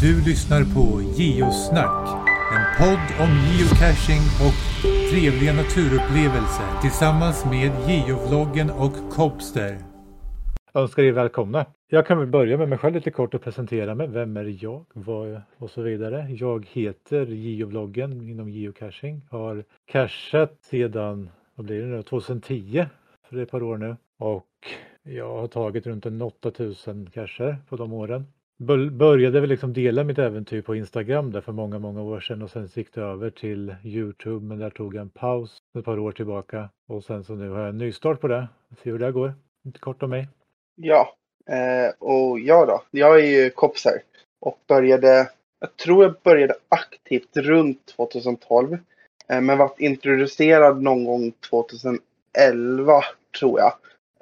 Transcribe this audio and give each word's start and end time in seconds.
Du 0.00 0.24
lyssnar 0.24 0.62
på 0.74 1.02
Geosnack. 1.16 2.08
En 2.54 2.64
podd 2.78 3.06
om 3.24 3.32
geocaching 3.52 4.24
och 4.46 4.58
trevliga 5.10 5.52
naturupplevelser 5.52 6.80
tillsammans 6.82 7.44
med 7.44 7.72
Geovloggen 7.88 8.70
och 8.70 9.10
Copster. 9.10 9.78
Jag 10.72 10.82
önskar 10.82 11.02
er 11.02 11.12
välkomna. 11.12 11.66
Jag 11.88 12.06
kan 12.06 12.18
väl 12.18 12.26
börja 12.26 12.56
med 12.58 12.68
mig 12.68 12.78
själv 12.78 12.94
lite 12.94 13.10
kort 13.10 13.34
och 13.34 13.42
presentera 13.42 13.94
mig. 13.94 14.08
Vem 14.08 14.36
är 14.36 14.64
jag? 14.64 14.84
Vad 14.92 15.40
och 15.58 15.70
så 15.70 15.82
vidare. 15.82 16.26
Jag 16.30 16.66
heter 16.72 17.26
Geovloggen 17.26 18.12
inom 18.12 18.50
geocaching. 18.50 19.22
Har 19.30 19.64
cachat 19.86 20.58
sedan, 20.70 21.30
vad 21.54 21.66
blir 21.66 21.80
det 21.80 21.86
nu, 21.86 22.02
2010. 22.02 22.86
För 23.28 23.36
ett 23.36 23.50
par 23.50 23.62
år 23.62 23.76
nu. 23.76 23.96
Och 24.18 24.46
jag 25.02 25.40
har 25.40 25.48
tagit 25.48 25.86
runt 25.86 26.06
en 26.06 26.22
8000 26.22 27.10
cacher 27.10 27.56
på 27.68 27.76
de 27.76 27.92
åren. 27.92 28.26
Började 28.58 29.40
väl 29.40 29.48
liksom 29.48 29.72
dela 29.72 30.04
mitt 30.04 30.18
äventyr 30.18 30.62
på 30.62 30.74
Instagram 30.74 31.32
där 31.32 31.40
för 31.40 31.52
många, 31.52 31.78
många 31.78 32.02
år 32.02 32.20
sedan 32.20 32.42
och 32.42 32.50
sen 32.50 32.68
gick 32.74 32.94
det 32.94 33.00
över 33.00 33.30
till 33.30 33.74
Youtube 33.84 34.46
men 34.46 34.58
där 34.58 34.70
tog 34.70 34.94
jag 34.94 35.02
en 35.02 35.10
paus 35.10 35.58
ett 35.78 35.84
par 35.84 35.98
år 35.98 36.12
tillbaka 36.12 36.70
och 36.88 37.04
sen 37.04 37.24
så 37.24 37.34
nu 37.34 37.50
har 37.50 37.58
jag 37.58 37.68
en 37.68 37.78
nystart 37.78 38.20
på 38.20 38.28
det. 38.28 38.48
Vi 38.68 38.76
Se 38.76 38.90
hur 38.90 38.98
det 38.98 39.12
går. 39.12 39.34
Lite 39.64 39.78
kort 39.78 40.02
om 40.02 40.10
mig. 40.10 40.28
Ja, 40.74 41.14
eh, 41.50 41.94
och 41.98 42.40
jag 42.40 42.68
då? 42.68 42.82
Jag 42.90 43.20
är 43.20 43.24
ju 43.24 43.50
kopsar 43.50 44.02
och 44.40 44.58
började, 44.68 45.30
jag 45.60 45.76
tror 45.76 46.04
jag 46.04 46.14
började 46.24 46.54
aktivt 46.68 47.36
runt 47.36 47.86
2012 47.96 48.72
eh, 49.28 49.40
men 49.40 49.58
varit 49.58 49.80
introducerad 49.80 50.82
någon 50.82 51.04
gång 51.04 51.32
2011 51.50 53.02
tror 53.40 53.60
jag. 53.60 53.72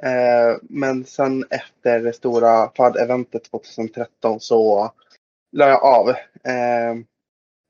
Eh, 0.03 0.57
men 0.63 1.05
sen 1.05 1.45
efter 1.51 2.01
det 2.01 2.13
stora 2.13 2.71
FAD-eventet 2.77 3.45
2013 3.51 4.41
så 4.41 4.93
la 5.53 5.69
jag 5.69 5.85
av. 5.85 6.09
Eh, 6.45 6.97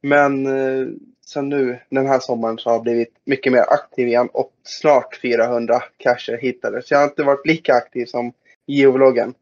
men 0.02 0.46
eh, 0.46 0.86
sen 1.26 1.48
nu 1.48 1.78
den 1.88 2.06
här 2.06 2.18
sommaren 2.18 2.58
så 2.58 2.70
har 2.70 2.74
jag 2.74 2.82
blivit 2.82 3.16
mycket 3.24 3.52
mer 3.52 3.64
aktiv 3.68 4.08
igen 4.08 4.28
och 4.32 4.52
snart 4.62 5.20
400 5.22 5.82
cacher 5.96 6.36
hittade. 6.36 6.82
Så 6.82 6.94
jag 6.94 6.98
har 6.98 7.04
inte 7.08 7.22
varit 7.22 7.46
lika 7.46 7.74
aktiv 7.74 8.06
som 8.06 8.32
geovloggen. 8.66 9.34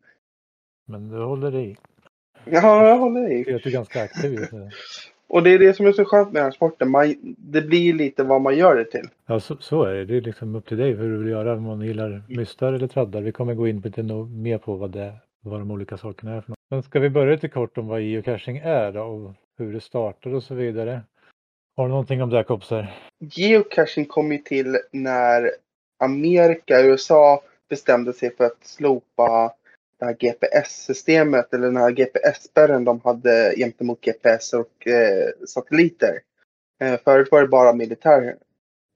Men 0.86 1.08
du 1.08 1.24
håller 1.24 1.56
i. 1.56 1.76
Ja, 2.44 2.88
jag 2.88 2.98
håller 2.98 3.32
i. 3.32 3.44
Jag 3.50 3.66
är 3.66 3.70
ganska 3.70 4.02
aktiv 4.02 4.32
just 4.32 4.52
nu. 4.52 4.70
Och 5.32 5.42
det 5.42 5.50
är 5.50 5.58
det 5.58 5.74
som 5.74 5.86
är 5.86 5.92
så 5.92 6.04
skönt 6.04 6.32
med 6.32 6.40
den 6.40 6.44
här 6.44 6.50
sporten. 6.50 6.90
Man, 6.90 7.14
det 7.38 7.62
blir 7.62 7.94
lite 7.94 8.24
vad 8.24 8.40
man 8.40 8.56
gör 8.56 8.76
det 8.76 8.84
till. 8.84 9.08
Ja, 9.26 9.40
så, 9.40 9.56
så 9.56 9.82
är 9.82 9.94
det. 9.94 10.04
Det 10.04 10.16
är 10.16 10.20
liksom 10.20 10.54
upp 10.54 10.68
till 10.68 10.76
dig 10.76 10.92
hur 10.92 11.10
du 11.10 11.18
vill 11.18 11.28
göra. 11.28 11.52
Om 11.52 11.62
man 11.62 11.80
gillar 11.80 12.22
mystar 12.28 12.72
eller 12.72 12.86
traddar. 12.86 13.20
Vi 13.20 13.32
kommer 13.32 13.54
gå 13.54 13.68
in 13.68 13.80
lite 13.80 14.02
mer 14.02 14.58
på 14.58 14.74
vad, 14.74 14.90
det, 14.90 15.12
vad 15.40 15.60
de 15.60 15.70
olika 15.70 15.96
sakerna 15.96 16.34
är 16.34 16.40
för 16.40 16.50
något. 16.50 16.58
Men 16.70 16.82
ska 16.82 17.00
vi 17.00 17.10
börja 17.10 17.32
lite 17.32 17.48
kort 17.48 17.78
om 17.78 17.86
vad 17.86 18.00
geocaching 18.00 18.56
är 18.56 18.92
då 18.92 19.02
och 19.02 19.34
hur 19.58 19.72
det 19.72 19.80
startar 19.80 20.34
och 20.34 20.42
så 20.42 20.54
vidare. 20.54 21.00
Har 21.76 21.84
du 21.84 21.90
någonting 21.90 22.22
om 22.22 22.30
det 22.30 22.36
här 22.36 22.44
kompisar? 22.44 22.94
Geocaching 23.20 24.04
kom 24.04 24.32
ju 24.32 24.38
till 24.38 24.76
när 24.90 25.50
Amerika, 26.04 26.82
USA 26.82 27.42
bestämde 27.68 28.12
sig 28.12 28.36
för 28.36 28.44
att 28.44 28.64
slopa 28.64 29.52
det 30.02 30.06
här 30.06 30.14
GPS-systemet 30.14 31.54
eller 31.54 31.66
den 31.66 31.76
här 31.76 31.90
GPS-spärren 31.90 32.84
de 32.84 33.00
hade 33.04 33.54
gentemot 33.56 34.00
GPS 34.00 34.52
och 34.52 34.86
eh, 34.86 35.46
satelliter. 35.46 36.20
Eh, 36.80 37.00
förut 37.04 37.28
var 37.30 37.40
det 37.40 37.48
bara 37.48 37.72
militärt 37.72 38.36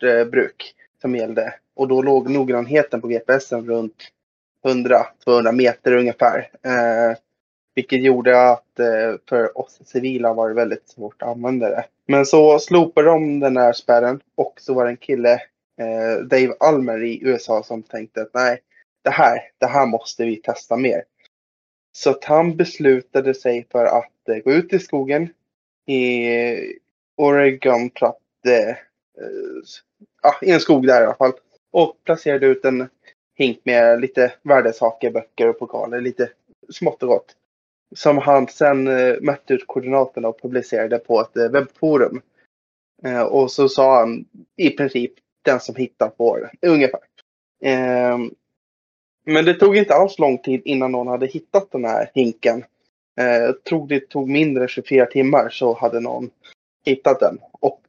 eh, 0.03 0.25
bruk 0.25 0.75
som 1.01 1.17
gällde 1.17 1.55
och 1.77 1.89
då 1.89 2.03
låg 2.03 2.31
noggrannheten 2.31 3.01
på 3.01 3.09
GPSen 3.09 3.67
runt 3.67 3.97
100-200 5.27 5.53
meter 5.53 5.93
ungefär. 5.93 6.51
Eh, 6.63 7.19
vilket 7.75 8.03
gjorde 8.03 8.51
att 8.51 8.79
eh, 8.79 9.15
för 9.29 9.59
oss 9.59 9.81
civila 9.85 10.33
var 10.33 10.49
det 10.49 10.55
väldigt 10.55 10.89
svårt 10.89 11.23
att 11.23 11.29
använda 11.29 11.71
det. 11.71 11.85
Men 12.07 12.27
så 12.27 12.59
slopade 12.59 13.09
de 13.09 13.41
den 13.41 13.57
här 13.57 13.73
spärren 13.73 14.21
och 14.35 14.55
så 14.61 14.75
var 14.75 14.85
det 14.85 14.91
en 14.91 14.97
kille, 14.97 15.33
eh, 15.81 16.25
Dave 16.25 16.55
Almer 16.61 17.05
i 17.05 17.25
USA 17.25 17.63
som 17.63 17.83
tänkte 17.83 18.23
att 18.23 18.35
nej, 18.35 18.61
det 19.07 19.11
här, 19.11 19.41
det 19.59 19.67
här 19.67 19.87
måste 19.87 20.25
vi 20.25 20.37
testa 20.37 20.77
mer. 20.77 21.05
Så 21.93 22.11
att 22.11 22.25
han 22.25 22.57
beslutade 22.57 23.35
sig 23.35 23.67
för 23.71 23.85
att 23.85 24.29
eh, 24.29 24.37
gå 24.37 24.53
ut 24.53 24.73
i 24.73 24.79
skogen 24.79 25.29
i 25.87 26.29
Oregon, 27.17 27.91
för 27.99 28.07
att, 28.07 28.47
eh, 28.47 28.77
ja, 30.23 30.35
i 30.43 30.51
en 30.51 30.61
skog 30.61 30.87
där 30.87 31.03
i 31.03 31.05
alla 31.05 31.15
fall. 31.15 31.33
Och 31.71 31.97
placerade 32.05 32.47
ut 32.47 32.65
en 32.65 32.89
hink 33.35 33.61
med 33.65 34.01
lite 34.01 34.33
värdesaker, 34.43 35.11
böcker 35.11 35.49
och 35.49 35.59
pokaler, 35.59 36.01
lite 36.01 36.31
smått 36.73 37.03
och 37.03 37.09
gott. 37.09 37.37
Som 37.95 38.19
han 38.19 38.49
sen 38.49 38.89
eh, 38.89 39.17
mätte 39.21 39.55
ut 39.55 39.67
koordinaterna 39.67 40.29
och 40.29 40.43
publicerade 40.43 40.99
på 40.99 41.21
ett 41.21 41.37
eh, 41.37 41.51
webbforum. 41.51 42.23
Eh, 43.05 43.23
och 43.23 43.51
så 43.51 43.69
sa 43.69 43.99
han 43.99 44.25
i 44.57 44.71
princip 44.71 45.13
den 45.43 45.61
som 45.61 45.75
hittar 45.75 46.13
får 46.17 46.51
ungefär. 46.63 47.01
Ehm, 47.63 48.31
men 49.27 49.45
det 49.45 49.55
tog 49.55 49.77
inte 49.77 49.95
alls 49.95 50.19
lång 50.19 50.39
tid 50.39 50.63
innan 50.65 50.93
någon 50.93 51.07
hade 51.07 51.27
hittat 51.27 51.73
den 51.73 51.85
här 51.85 52.11
hinken. 52.15 52.65
Eh, 53.21 53.27
jag 53.27 53.65
tror 53.65 53.89
det 53.89 54.09
tog 54.09 54.29
mindre 54.29 54.63
än 54.63 54.69
24 54.69 55.07
timmar 55.07 55.49
så 55.49 55.75
hade 55.75 56.01
någon 56.01 56.31
hittat 56.87 57.21
den. 57.21 57.39
Och 57.53 57.81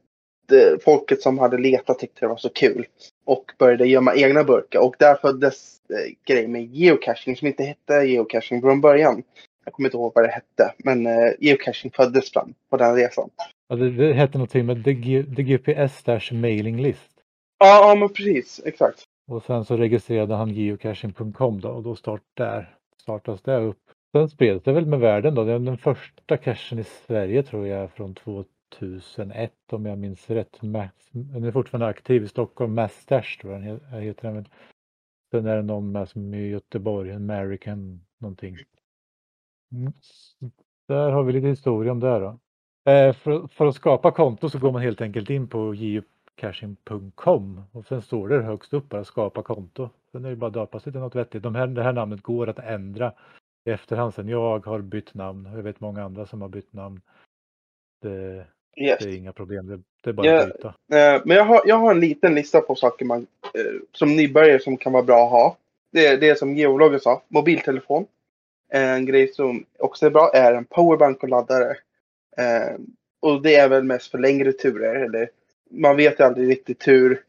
det, 0.48 0.84
folket 0.84 1.22
som 1.22 1.40
hade 1.40 1.58
letat 1.58 2.00
tyckte 2.00 2.20
det 2.20 2.28
var 2.28 2.38
så 2.38 2.50
kul. 2.50 2.86
Och 3.26 3.52
började 3.60 3.88
gömma 3.88 4.16
egna 4.16 4.44
burkar. 4.44 4.80
Och 4.80 4.96
där 5.00 5.16
föddes 5.16 5.78
eh, 5.90 6.14
grejen 6.28 6.52
med 6.52 6.76
geocaching 6.76 7.36
som 7.36 7.48
inte 7.48 7.64
hette 7.64 7.94
geocaching 7.94 8.62
från 8.62 8.82
början. 8.82 9.24
Jag 9.66 9.74
kommer 9.74 9.90
inte 9.90 9.98
ihåg 9.98 10.12
vad 10.16 10.24
det 10.24 10.32
hette. 10.32 10.74
Men 10.78 11.06
eh, 11.06 11.32
geocaching 11.40 11.92
föddes 11.92 12.32
fram 12.32 12.54
på 12.70 12.78
den 12.78 12.96
resan. 12.96 13.30
Ja, 13.68 13.76
det, 13.76 13.92
det 13.92 14.14
hette 14.14 14.38
någonting 14.38 14.66
med 14.66 14.84
the, 14.84 14.94
GPS 15.44 16.04
Dash 16.04 16.34
Mailing 16.34 16.82
List. 16.82 17.12
Ja, 17.60 17.90
ja, 17.90 17.96
men 17.96 18.10
precis. 18.10 18.62
Exakt. 18.66 19.04
Och 19.28 19.44
sen 19.44 19.66
så 19.66 19.78
registrerade 19.78 20.36
han 20.36 20.50
geocaching.com 20.50 21.60
då 21.62 21.70
och 21.70 21.84
då 21.84 21.96
start 21.96 22.24
där 22.34 22.78
startas 22.98 23.42
det 23.42 23.58
upp. 23.58 23.80
Sen 24.12 24.30
spreds 24.30 24.64
det 24.64 24.74
väl 24.74 24.86
med 24.86 25.00
världen 25.00 25.36
då. 25.36 25.44
Det 25.44 25.54
är 25.54 25.60
den 25.60 25.78
första 25.78 26.38
cachen 26.38 26.80
i 26.80 26.84
Sverige 26.84 27.44
tror 27.44 27.68
jag 27.68 27.92
från 27.92 28.16
2001 28.16 29.54
om 29.72 29.86
jag 29.86 29.98
minns 29.98 30.30
rätt. 30.30 30.58
Den 31.12 31.44
är 31.44 31.52
fortfarande 31.52 31.88
aktiv 31.88 32.24
i 32.24 32.28
Stockholm. 32.28 32.76
Mastash 32.76 33.42
tror 33.42 33.54
jag 33.54 33.62
den 33.62 34.02
heter. 34.02 34.34
Den. 34.34 34.46
Sen 35.32 35.46
är 35.46 35.56
det 35.56 35.62
någon 35.62 35.92
med 35.92 36.10
som 36.10 36.34
i 36.34 36.48
Göteborg, 36.48 37.12
American 37.12 38.02
någonting. 38.18 38.58
Mm. 39.72 39.94
Där 40.88 41.12
har 41.12 41.24
vi 41.24 41.34
lite 41.34 41.48
historia 41.48 41.92
om 41.92 42.00
det 42.00 42.20
då. 42.20 42.40
Eh, 42.92 43.14
för, 43.14 43.48
för, 43.48 43.66
att 43.66 43.76
skapa 43.76 44.12
konto 44.12 44.50
så 44.50 44.60
går 44.60 44.72
man 44.72 44.82
helt 44.82 45.02
enkelt 45.02 45.30
in 45.30 45.48
på 45.48 45.74
geocaching.com 46.38 47.64
och 47.72 47.86
sen 47.86 48.02
står 48.02 48.30
det 48.30 48.42
högst 48.42 48.74
upp 48.74 48.90
bara 48.90 49.04
skapa 49.04 49.44
konto. 49.44 49.90
Sen 50.12 50.26
är 50.26 50.30
det 50.30 50.36
bara 50.36 50.48
att 50.48 50.54
döpa 50.54 50.80
sig 50.80 50.92
till 50.92 51.02
något 51.02 51.16
vettigt. 51.16 51.44
De 51.44 51.56
här, 51.56 51.68
det 51.68 51.84
här 51.84 51.94
namnet 51.94 52.22
går 52.22 52.50
att 52.50 52.60
ändra 52.60 53.14
i 53.66 53.72
efterhand 53.72 54.14
sen. 54.14 54.28
Jag 54.28 54.66
har 54.66 54.80
bytt 54.80 55.14
namn. 55.14 55.50
Jag 55.56 55.64
vet 55.64 55.80
många 55.80 56.04
andra 56.04 56.26
som 56.26 56.42
har 56.42 56.50
bytt 56.50 56.74
namn. 56.74 57.02
Det, 58.02 58.46
yes. 58.82 59.00
det 59.00 59.10
är 59.10 59.18
inga 59.18 59.34
problem. 59.34 59.68
Det, 59.68 59.82
det 60.04 60.10
är 60.10 60.14
bara 60.14 60.28
ja, 60.28 60.42
att 60.42 60.54
byta. 60.54 60.68
Eh, 60.68 61.22
men 61.26 61.38
jag 61.38 61.46
har, 61.46 61.62
jag 61.66 61.76
har 61.76 61.92
en 61.92 62.00
liten 62.00 62.36
lista 62.36 62.62
på 62.62 62.76
saker 62.76 63.06
man 63.06 63.28
eh, 63.54 63.82
som 63.92 64.16
nybörjare 64.16 64.60
som 64.60 64.78
kan 64.78 64.94
vara 64.94 65.04
bra 65.04 65.26
att 65.26 65.32
ha. 65.32 65.58
Det, 65.92 66.18
det 66.18 66.30
är 66.30 66.36
som 66.36 66.56
geologen 66.56 67.00
sa. 67.00 67.24
Mobiltelefon. 67.28 68.06
En 68.70 69.06
grej 69.06 69.28
som 69.28 69.66
också 69.80 70.06
är 70.06 70.10
bra 70.10 70.32
är 70.34 70.54
en 70.54 70.66
powerbank 70.66 71.24
och 71.24 71.30
laddare. 71.30 71.78
Eh, 72.38 72.76
och 73.20 73.42
det 73.42 73.56
är 73.56 73.70
väl 73.70 73.84
mest 73.84 74.12
för 74.12 74.18
längre 74.18 74.52
turer. 74.52 74.96
Eller 74.96 75.30
man 75.70 75.96
vet 75.96 76.20
ju 76.20 76.24
aldrig 76.24 76.50
riktigt 76.50 76.88
hur, 76.88 77.22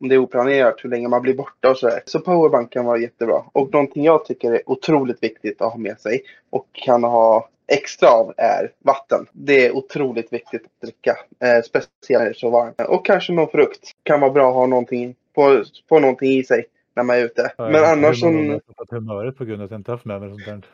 om 0.00 0.08
det 0.08 0.14
är 0.14 0.18
oplanerat, 0.18 0.74
hur 0.78 0.90
länge 0.90 1.08
man 1.08 1.22
blir 1.22 1.34
borta 1.34 1.70
och 1.70 1.78
sådär. 1.78 2.02
Så 2.06 2.20
powerbank 2.20 2.72
kan 2.72 2.84
vara 2.84 2.98
jättebra. 2.98 3.42
Och 3.52 3.72
någonting 3.72 4.04
jag 4.04 4.24
tycker 4.24 4.52
är 4.52 4.70
otroligt 4.70 5.22
viktigt 5.22 5.62
att 5.62 5.72
ha 5.72 5.78
med 5.78 6.00
sig 6.00 6.22
och 6.50 6.66
kan 6.72 7.04
ha 7.04 7.48
extra 7.72 8.08
av 8.08 8.34
är 8.36 8.72
vatten. 8.78 9.26
Det 9.32 9.66
är 9.66 9.76
otroligt 9.76 10.32
viktigt 10.32 10.62
att 10.64 10.80
dricka. 10.82 11.16
Eh, 11.44 11.62
speciellt 11.62 11.90
när 12.10 12.24
det 12.24 12.30
är 12.30 12.34
så 12.34 12.50
varmt. 12.50 12.80
Och 12.88 13.06
kanske 13.06 13.32
någon 13.32 13.48
frukt. 13.48 13.90
Kan 14.02 14.20
vara 14.20 14.30
bra 14.30 14.48
att 14.48 14.54
ha 14.54 14.66
någonting, 14.66 15.14
få, 15.34 15.64
få 15.88 15.98
någonting 15.98 16.30
i 16.30 16.44
sig 16.44 16.64
när 16.96 17.02
man 17.02 17.16
är 17.16 17.24
ute. 17.24 17.52
Ja, 17.58 17.68
Men 17.70 17.84
annars 17.84 18.20
som... 18.20 18.46
Jag 18.46 18.60
har 18.76 18.96
humöret 18.96 19.36
på 19.36 19.44
grund 19.44 19.60
av 19.60 19.64
att 19.64 19.70
jag 19.70 19.80
inte 19.80 19.90
haft 19.90 20.04
med 20.04 20.20
mig 20.20 20.30
sånt 20.30 20.46
där. 20.46 20.64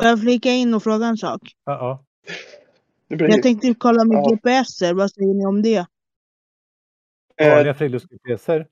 Får 0.00 0.08
jag 0.08 0.20
flika 0.20 0.48
in 0.48 0.74
och 0.74 0.82
fråga 0.82 1.06
en 1.06 1.16
sak? 1.16 1.40
Ja. 1.64 2.04
Ja. 3.08 3.26
Jag 3.28 3.42
tänkte 3.42 3.74
kolla 3.74 4.04
med 4.04 4.16
ja. 4.16 4.30
GPSer, 4.30 4.94
vad 4.94 5.10
säger 5.10 5.34
ni 5.34 5.46
om 5.46 5.62
det? 5.62 5.86
Vanliga 7.40 7.74
frilufts-GPSer? 7.74 8.66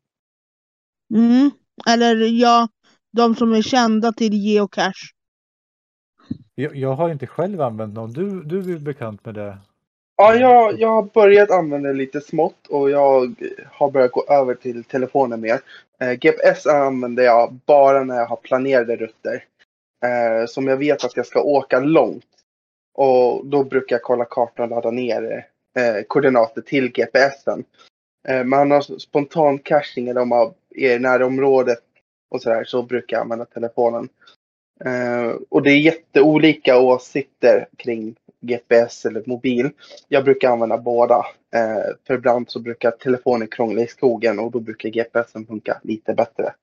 Mm, 1.15 1.51
eller 1.87 2.17
ja, 2.17 2.69
de 3.13 3.35
som 3.35 3.53
är 3.53 3.63
kända 3.63 4.13
till 4.13 4.35
geocache. 4.35 5.13
Jag, 6.55 6.77
jag 6.77 6.95
har 6.95 7.11
inte 7.11 7.27
själv 7.27 7.61
använt 7.61 7.95
någon. 7.95 8.13
Du, 8.13 8.43
du 8.43 8.75
är 8.75 8.79
bekant 8.79 9.25
med 9.25 9.35
det? 9.35 9.59
Ja, 10.17 10.35
jag, 10.35 10.81
jag 10.81 10.89
har 10.89 11.03
börjat 11.03 11.51
använda 11.51 11.89
det 11.89 11.95
lite 11.95 12.21
smått 12.21 12.67
och 12.67 12.91
jag 12.91 13.35
har 13.73 13.91
börjat 13.91 14.13
gå 14.13 14.25
över 14.29 14.55
till 14.55 14.85
telefonen 14.85 15.41
mer. 15.41 15.61
Eh, 16.01 16.13
GPS 16.13 16.67
använder 16.67 17.23
jag 17.23 17.53
bara 17.67 18.05
när 18.05 18.17
jag 18.17 18.27
har 18.27 18.37
planerade 18.37 18.97
rutter. 18.97 19.45
Eh, 20.05 20.47
som 20.47 20.67
jag 20.67 20.77
vet 20.77 21.05
att 21.05 21.17
jag 21.17 21.27
ska 21.27 21.43
åka 21.43 21.81
långt. 21.81 22.25
Och 22.97 23.47
då 23.47 23.65
brukar 23.65 23.97
jag 23.97 24.03
kolla 24.03 24.25
kartan 24.25 24.65
och 24.65 24.71
ladda 24.71 24.91
ner 24.91 25.47
eh, 25.79 26.03
koordinater 26.09 26.61
till 26.63 26.93
GPSen. 26.93 27.65
Eh, 28.29 28.45
man 28.45 28.71
har 28.71 28.99
spontan 28.99 29.59
caching 29.59 30.09
eller 30.09 30.21
om 30.21 30.29
man 30.29 30.55
är 30.71 30.97
i 30.97 30.99
närområdet 30.99 31.79
och 32.31 32.43
sådär 32.43 32.65
så 32.65 32.83
brukar 32.83 33.17
jag 33.17 33.23
använda 33.23 33.45
telefonen. 33.45 34.09
Eh, 34.85 35.35
och 35.49 35.63
det 35.63 35.71
är 35.71 35.79
jätteolika 35.79 36.79
åsikter 36.81 37.69
kring 37.77 38.17
GPS 38.41 39.05
eller 39.07 39.23
mobil. 39.27 39.71
Jag 40.09 40.25
brukar 40.25 40.51
använda 40.51 40.79
båda. 40.79 41.27
Eh, 41.55 41.95
för 42.07 42.15
ibland 42.15 42.51
så 42.51 42.61
brukar 42.61 42.91
telefonen 42.91 43.49
krångla 43.49 43.83
i 43.83 43.87
skogen 43.87 44.39
och 44.39 44.51
då 44.51 44.61
brukar 44.61 44.89
GPSen 44.89 45.47
funka 45.47 45.81
lite 45.83 46.15
bättre. 46.15 46.55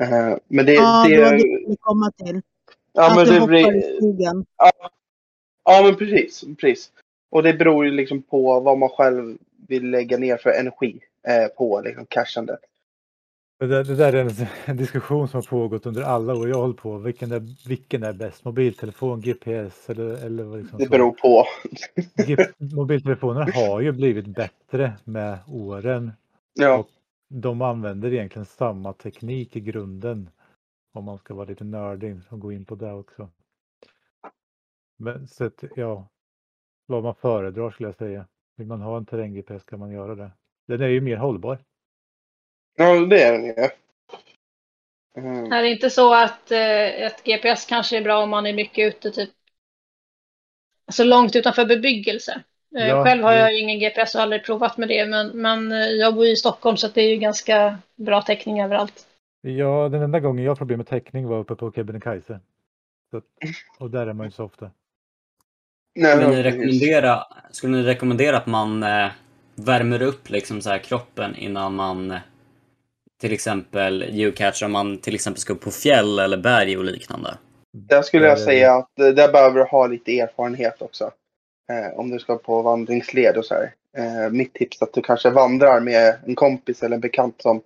Eh, 0.00 0.36
men 0.48 0.66
det, 0.66 0.72
Ja, 0.74 1.04
det, 1.08 1.16
det 1.16 1.36
det 1.68 1.76
komma 1.80 2.10
till. 2.10 2.40
ja, 2.92 3.10
att 3.10 3.16
men 3.16 3.26
det 3.26 3.32
det 3.32 3.40
hoppar 3.40 3.48
blir, 3.48 3.76
i 3.76 3.96
skogen. 3.96 4.46
Ja, 4.56 4.70
men 5.84 5.96
precis. 5.96 6.44
precis. 6.60 6.92
Och 7.30 7.42
det 7.42 7.54
beror 7.54 7.84
ju 7.84 7.90
liksom 7.90 8.22
på 8.22 8.60
vad 8.60 8.78
man 8.78 8.88
själv 8.88 9.38
vill 9.68 9.90
lägga 9.90 10.18
ner 10.18 10.36
för 10.36 10.50
energi 10.50 11.00
eh, 11.28 11.48
på 11.48 11.80
liksom 11.84 12.06
cashandet. 12.06 12.60
Det 13.60 13.66
där, 13.66 13.84
det 13.84 13.94
där 13.96 14.12
är 14.12 14.46
en, 14.66 14.76
diskussion 14.76 15.28
som 15.28 15.38
har 15.38 15.42
pågått 15.42 15.86
under 15.86 16.02
alla 16.02 16.34
år 16.34 16.48
jag 16.48 16.54
har 16.56 16.62
hållit 16.62 16.76
på. 16.76 16.98
Vilken 16.98 17.32
är, 17.32 17.68
vilken 17.68 18.02
är 18.02 18.12
bäst? 18.12 18.44
Mobiltelefon, 18.44 19.20
GPS 19.20 19.90
eller, 19.90 20.26
eller 20.26 20.44
vad 20.44 20.58
liksom 20.58 20.78
Det 20.78 20.84
så? 20.84 20.90
beror 20.90 21.10
på. 21.12 21.44
G- 22.26 22.46
Mobiltelefoner 22.58 23.52
har 23.52 23.80
ju 23.80 23.92
blivit 23.92 24.26
bättre 24.26 24.92
med 25.04 25.38
åren. 25.48 26.12
Ja, 26.54 26.78
Och 26.78 26.88
de 27.28 27.62
använder 27.62 28.12
egentligen 28.12 28.46
samma 28.46 28.92
teknik 28.92 29.56
i 29.56 29.60
grunden. 29.60 30.30
Om 30.94 31.04
man 31.04 31.18
ska 31.18 31.34
vara 31.34 31.46
lite 31.48 31.64
nördig 31.64 32.16
och 32.28 32.40
gå 32.40 32.52
in 32.52 32.64
på 32.64 32.74
det 32.74 32.92
också. 32.92 33.28
Men 34.98 35.28
så 35.28 35.44
att, 35.44 35.64
ja, 35.76 36.08
vad 36.86 37.02
man 37.02 37.14
föredrar 37.14 37.70
skulle 37.70 37.88
jag 37.88 37.96
säga. 37.96 38.26
Vill 38.56 38.66
man 38.66 38.80
ha 38.80 38.96
en 38.96 39.06
terräng-GPS 39.06 39.64
kan 39.64 39.78
man 39.78 39.90
göra 39.90 40.14
det. 40.14 40.30
Den 40.66 40.80
är 40.80 40.88
ju 40.88 41.00
mer 41.00 41.16
hållbar. 41.16 41.58
ja 42.76 42.94
det 43.06 43.22
är 43.22 43.32
den 43.32 43.44
ju. 43.44 43.54
Mm. 45.16 45.52
Är 45.52 45.62
det 45.62 45.68
inte 45.68 45.90
så 45.90 46.14
att 46.14 46.50
eh, 46.50 47.02
ett 47.02 47.24
GPS 47.24 47.66
kanske 47.66 47.96
är 47.98 48.02
bra 48.02 48.22
om 48.22 48.30
man 48.30 48.46
är 48.46 48.52
mycket 48.54 48.88
ute, 48.94 49.10
typ 49.10 49.30
alltså 50.86 51.04
långt 51.04 51.36
utanför 51.36 51.66
bebyggelse? 51.66 52.42
Eh, 52.76 52.88
Ja, 52.88 53.04
Själv 53.04 53.22
har 53.22 53.32
det- 53.32 53.38
jag 53.38 53.52
ju 53.54 53.60
ingen 53.60 53.78
GPS 53.78 54.14
och 54.14 54.20
aldrig 54.20 54.44
provat 54.44 54.76
med 54.78 54.88
det, 54.88 55.06
men, 55.06 55.28
men 55.42 55.72
eh, 55.72 55.78
jag 55.88 56.14
bor 56.14 56.24
ju 56.26 56.32
i 56.32 56.36
Stockholm 56.36 56.76
så 56.76 56.86
att 56.86 56.94
det 56.94 57.00
är 57.02 57.10
ju 57.10 57.16
ganska 57.16 57.78
bra 57.96 58.22
täckning 58.22 58.60
överallt. 58.62 59.06
Ja, 59.40 59.88
den 59.88 60.02
enda 60.02 60.20
gången 60.20 60.44
jag 60.44 60.50
har 60.50 60.56
problem 60.56 60.78
med 60.78 60.86
täckning 60.86 61.26
var 61.28 61.38
uppe 61.38 61.54
på 61.54 61.72
Kebnekaise. 61.72 62.40
Så, 63.10 63.22
och 63.78 63.90
där 63.90 64.06
är 64.06 64.12
man 64.12 64.26
ju 64.26 64.30
så 64.30 64.44
ofta. 64.44 64.70
Nej, 66.00 66.16
Skulle 66.16 66.36
ni, 66.36 66.42
rekommendera, 66.42 67.24
skulle 67.50 67.76
ni 67.76 67.82
rekommendera 67.82 68.36
att 68.36 68.46
man 68.46 68.82
eh, 68.82 69.08
värmer 69.54 70.02
upp 70.02 70.30
liksom 70.30 70.60
så 70.60 70.70
här 70.70 70.78
kroppen 70.78 71.36
innan 71.36 71.74
man 71.74 72.10
eh, 72.10 72.18
till 73.20 73.32
exempel 73.32 74.04
geocachar 74.10 74.66
om 74.66 74.72
man 74.72 74.98
till 74.98 75.14
exempel 75.14 75.40
ska 75.40 75.52
upp 75.52 75.60
på 75.60 75.70
fjäll 75.70 76.18
eller 76.18 76.36
berg 76.36 76.78
och 76.78 76.84
liknande? 76.84 77.34
Där 77.72 78.02
skulle 78.02 78.26
jag 78.26 78.38
är 78.38 78.44
säga 78.44 78.74
att 78.74 78.98
eh, 78.98 79.08
där 79.08 79.32
behöver 79.32 79.58
du 79.58 79.64
ha 79.64 79.86
lite 79.86 80.20
erfarenhet 80.20 80.82
också. 80.82 81.10
Eh, 81.72 81.98
om 81.98 82.10
du 82.10 82.18
ska 82.18 82.36
på 82.36 82.62
vandringsled 82.62 83.36
och 83.36 83.44
så 83.44 83.54
här. 83.54 83.72
Eh, 83.96 84.30
mitt 84.30 84.54
tips 84.54 84.82
är 84.82 84.86
att 84.86 84.92
du 84.92 85.02
kanske 85.02 85.30
vandrar 85.30 85.80
med 85.80 86.14
en 86.26 86.34
kompis 86.34 86.82
eller 86.82 86.94
en 86.94 87.00
bekant 87.00 87.42
som 87.42 87.62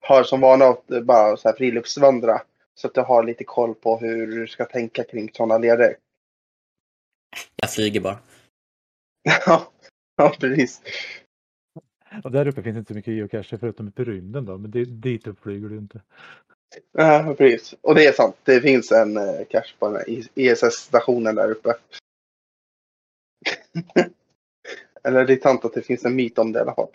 har 0.00 0.22
som 0.22 0.40
vana 0.40 0.64
att 0.64 0.90
eh, 0.90 1.00
bara 1.00 1.36
så 1.36 1.48
här 1.48 1.56
friluftsvandra. 1.56 2.40
Så 2.74 2.86
att 2.86 2.94
du 2.94 3.00
har 3.00 3.22
lite 3.22 3.44
koll 3.44 3.74
på 3.74 3.96
hur 3.96 4.26
du 4.26 4.46
ska 4.46 4.64
tänka 4.64 5.04
kring 5.04 5.30
sådana 5.32 5.58
leder. 5.58 5.96
Jag 7.56 7.72
flyger 7.72 8.00
bara. 8.00 8.18
Ja, 9.46 9.72
ja, 10.16 10.34
precis. 10.40 10.82
Och 12.24 12.32
där 12.32 12.48
uppe 12.48 12.62
finns 12.62 12.76
inte 12.76 12.92
så 12.92 12.96
mycket 12.96 13.14
geocacher 13.14 13.56
förutom 13.56 13.92
i 13.96 14.04
rymden 14.04 14.44
då. 14.44 14.58
Men 14.58 14.70
det, 14.70 14.84
dit 14.84 15.26
upp 15.26 15.40
flyger 15.42 15.68
du 15.68 15.78
inte. 15.78 16.00
Ja, 16.92 17.34
precis. 17.38 17.74
Och 17.80 17.94
det 17.94 18.06
är 18.06 18.12
sant. 18.12 18.36
Det 18.44 18.60
finns 18.60 18.92
en 18.92 19.16
eh, 19.16 19.46
cache 19.50 19.74
på 19.78 19.86
den 19.88 19.96
här 19.96 20.04
ISS-stationen 20.34 21.34
där 21.34 21.50
uppe. 21.50 21.74
Eller 25.04 25.26
det 25.26 25.32
är 25.32 25.40
sant 25.40 25.64
att 25.64 25.74
det 25.74 25.82
finns 25.82 26.04
en 26.04 26.16
myt 26.16 26.38
om 26.38 26.52
det 26.52 26.58
i 26.58 26.62
alla 26.62 26.74
fall. 26.74 26.88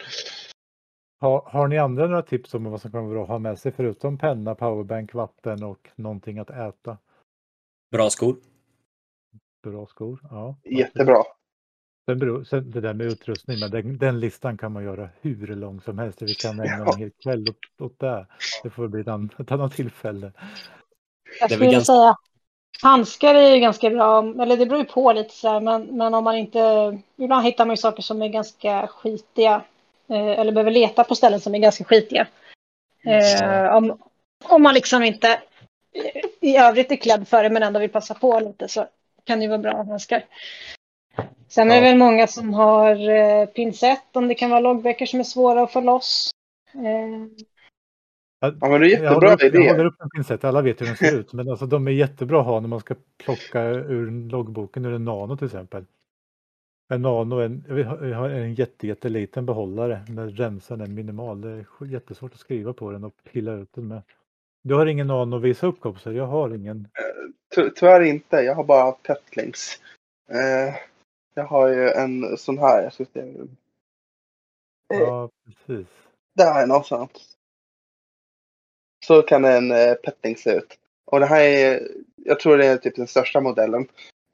Har, 1.19 1.41
har 1.41 1.67
ni 1.67 1.77
andra 1.77 2.07
några 2.07 2.21
tips 2.21 2.53
om 2.53 2.63
vad 2.63 2.81
som 2.81 2.91
kan 2.91 3.03
vara 3.03 3.13
bra 3.13 3.23
att 3.23 3.29
ha 3.29 3.39
med 3.39 3.59
sig 3.59 3.71
förutom 3.71 4.17
penna, 4.17 4.55
powerbank, 4.55 5.13
vatten 5.13 5.63
och 5.63 5.89
någonting 5.95 6.39
att 6.39 6.49
äta? 6.49 6.97
Bra 7.91 8.09
skor. 8.09 8.35
Bra 9.63 9.85
skor? 9.85 10.19
Ja. 10.31 10.55
Jättebra. 10.63 11.23
Sen 12.05 12.19
beror, 12.19 12.43
sen 12.43 12.71
det 12.71 12.81
där 12.81 12.93
med 12.93 13.07
utrustning, 13.07 13.59
men 13.59 13.71
den, 13.71 13.97
den 13.97 14.19
listan 14.19 14.57
kan 14.57 14.71
man 14.71 14.83
göra 14.83 15.09
hur 15.21 15.47
lång 15.55 15.81
som 15.81 15.97
helst. 15.99 16.21
Vi 16.21 16.33
kan 16.35 16.51
ägna 16.59 16.77
Ja. 16.85 16.93
en 16.93 16.99
hel 16.99 17.11
kväll 17.23 17.49
åt, 17.49 17.81
åt 17.91 17.99
det. 17.99 18.25
Det 18.63 18.69
får 18.69 18.87
bli 18.87 19.01
ett, 19.01 19.07
an, 19.07 19.29
ett 19.39 19.51
annat 19.51 19.73
tillfälle. 19.73 20.31
Jag 21.39 21.51
skulle 21.51 21.71
ganska- 21.71 21.93
säga 21.93 22.15
handskar 22.83 23.35
är 23.35 23.53
ju 23.55 23.59
ganska 23.59 23.89
bra, 23.89 24.19
eller 24.41 24.57
det 24.57 24.65
beror 24.65 24.81
ju 24.81 24.87
på 24.87 25.13
lite 25.13 25.33
så 25.33 25.49
här, 25.49 25.59
men, 25.59 25.83
men 25.97 26.13
om 26.13 26.23
man 26.23 26.35
inte, 26.35 26.99
ibland 27.17 27.45
hittar 27.45 27.65
man 27.65 27.73
ju 27.73 27.77
saker 27.77 28.01
som 28.01 28.21
är 28.21 28.27
ganska 28.27 28.87
skitiga, 28.87 29.63
eh, 30.09 30.39
eller 30.39 30.51
behöver 30.51 30.71
leta 30.71 31.03
på 31.03 31.15
ställen 31.15 31.39
som 31.39 31.55
är 31.55 31.59
ganska 31.59 31.83
skitiga. 31.83 32.27
Eh, 33.05 33.75
om, 33.75 33.97
om 34.43 34.63
man 34.63 34.73
liksom 34.73 35.03
inte 35.03 35.41
i 36.39 36.57
övrigt 36.57 36.91
är 36.91 36.95
klädd 36.95 37.27
för 37.27 37.43
det 37.43 37.49
men 37.49 37.63
ändå 37.63 37.79
vill 37.79 37.89
passa 37.89 38.13
på 38.13 38.39
lite 38.39 38.67
så 38.67 38.87
kan 39.23 39.39
det 39.39 39.43
ju 39.43 39.49
vara 39.49 39.59
bra 39.59 39.71
att 39.71 39.77
ha 39.77 39.83
handskar. 39.83 40.23
Sen 41.47 41.71
är 41.71 41.81
det 41.81 41.87
Ja. 41.87 41.91
väl 41.91 41.97
många 41.97 42.27
som 42.27 42.53
har 42.53 43.09
eh, 43.09 43.45
pincett 43.45 44.15
om 44.15 44.27
det 44.27 44.35
kan 44.35 44.49
vara 44.49 44.59
loggböcker 44.59 45.05
som 45.05 45.19
är 45.19 45.23
svåra 45.23 45.61
att 45.63 45.71
få 45.73 45.81
loss. 45.81 46.31
Eh, 46.73 47.45
Ja, 48.43 48.51
men 48.61 48.71
det 48.71 48.75
är 48.75 48.79
Jag 48.79 48.89
jättebra 49.03 49.29
jag 49.29 49.43
idé. 49.43 49.69
håller 49.71 49.85
upp 49.85 50.01
en 50.01 50.09
pincett, 50.09 50.43
alla 50.43 50.61
vet 50.61 50.81
hur 50.81 50.85
den 50.85 50.95
ser 50.97 51.19
ut. 51.19 51.33
Men 51.33 51.49
alltså, 51.49 51.65
de 51.65 51.87
är 51.87 51.91
jättebra 51.91 52.39
att 52.39 52.45
ha 52.45 52.59
när 52.59 52.67
man 52.67 52.79
ska 52.79 52.95
plocka 53.17 53.61
ur 53.63 54.11
loggboken 54.29 54.85
ur 54.85 54.93
en 54.93 55.05
nano 55.05 55.37
till 55.37 55.45
exempel. 55.45 55.85
En 56.93 57.01
nano 57.01 57.39
är 57.39 57.45
en, 57.45 57.65
jag 57.69 57.85
har- 57.85 58.05
jag 58.05 58.31
en 58.41 58.53
jätte, 58.53 58.87
jätteliten 58.87 59.45
behållare 59.45 60.01
när 60.09 60.27
rensan 60.27 60.81
är 60.81 60.87
minimal. 60.87 61.41
Det 61.41 61.49
är 61.49 61.65
jättesvårt 61.85 62.33
att 62.33 62.39
skriva 62.39 62.73
på 62.73 62.91
den 62.91 63.03
och 63.03 63.13
pilla 63.31 63.53
ut 63.53 63.73
den 63.73 63.87
med. 63.87 64.01
Du 64.63 64.73
har 64.75 64.85
ingen 64.85 65.07
nano 65.07 65.35
att 65.35 65.41
visa 65.41 65.67
upp 65.67 65.79
kompisar? 65.79 66.11
Jag 66.11 66.27
har 66.27 66.55
ingen. 66.55 66.87
Ty- 67.55 67.69
Tyvärr 67.75 68.01
inte. 68.01 68.35
Jag 68.35 68.55
har 68.55 68.63
bara 68.63 68.91
petlings. 68.91 69.79
Eh, 70.29 70.75
jag 71.33 71.43
har 71.43 71.67
ju 71.67 71.89
en 71.89 72.37
sån 72.37 72.57
här. 72.57 72.83
Jag 72.83 72.93
ska 72.93 73.05
se. 73.13 73.19
Eh, 73.19 73.29
Ja, 74.99 75.29
precis. 75.45 75.87
Där 76.35 76.67
någonstans. 76.67 77.11
Så 79.05 79.21
kan 79.21 79.45
en 79.45 79.71
eh, 79.71 79.93
petling 79.93 80.35
se 80.37 80.51
ut. 80.51 80.77
Och 81.05 81.19
det 81.19 81.25
här 81.25 81.41
är, 81.41 81.87
jag 82.15 82.39
tror 82.39 82.57
det 82.57 82.65
är 82.65 82.77
typ 82.77 82.95
den 82.95 83.07
största 83.07 83.41
modellen. 83.41 83.87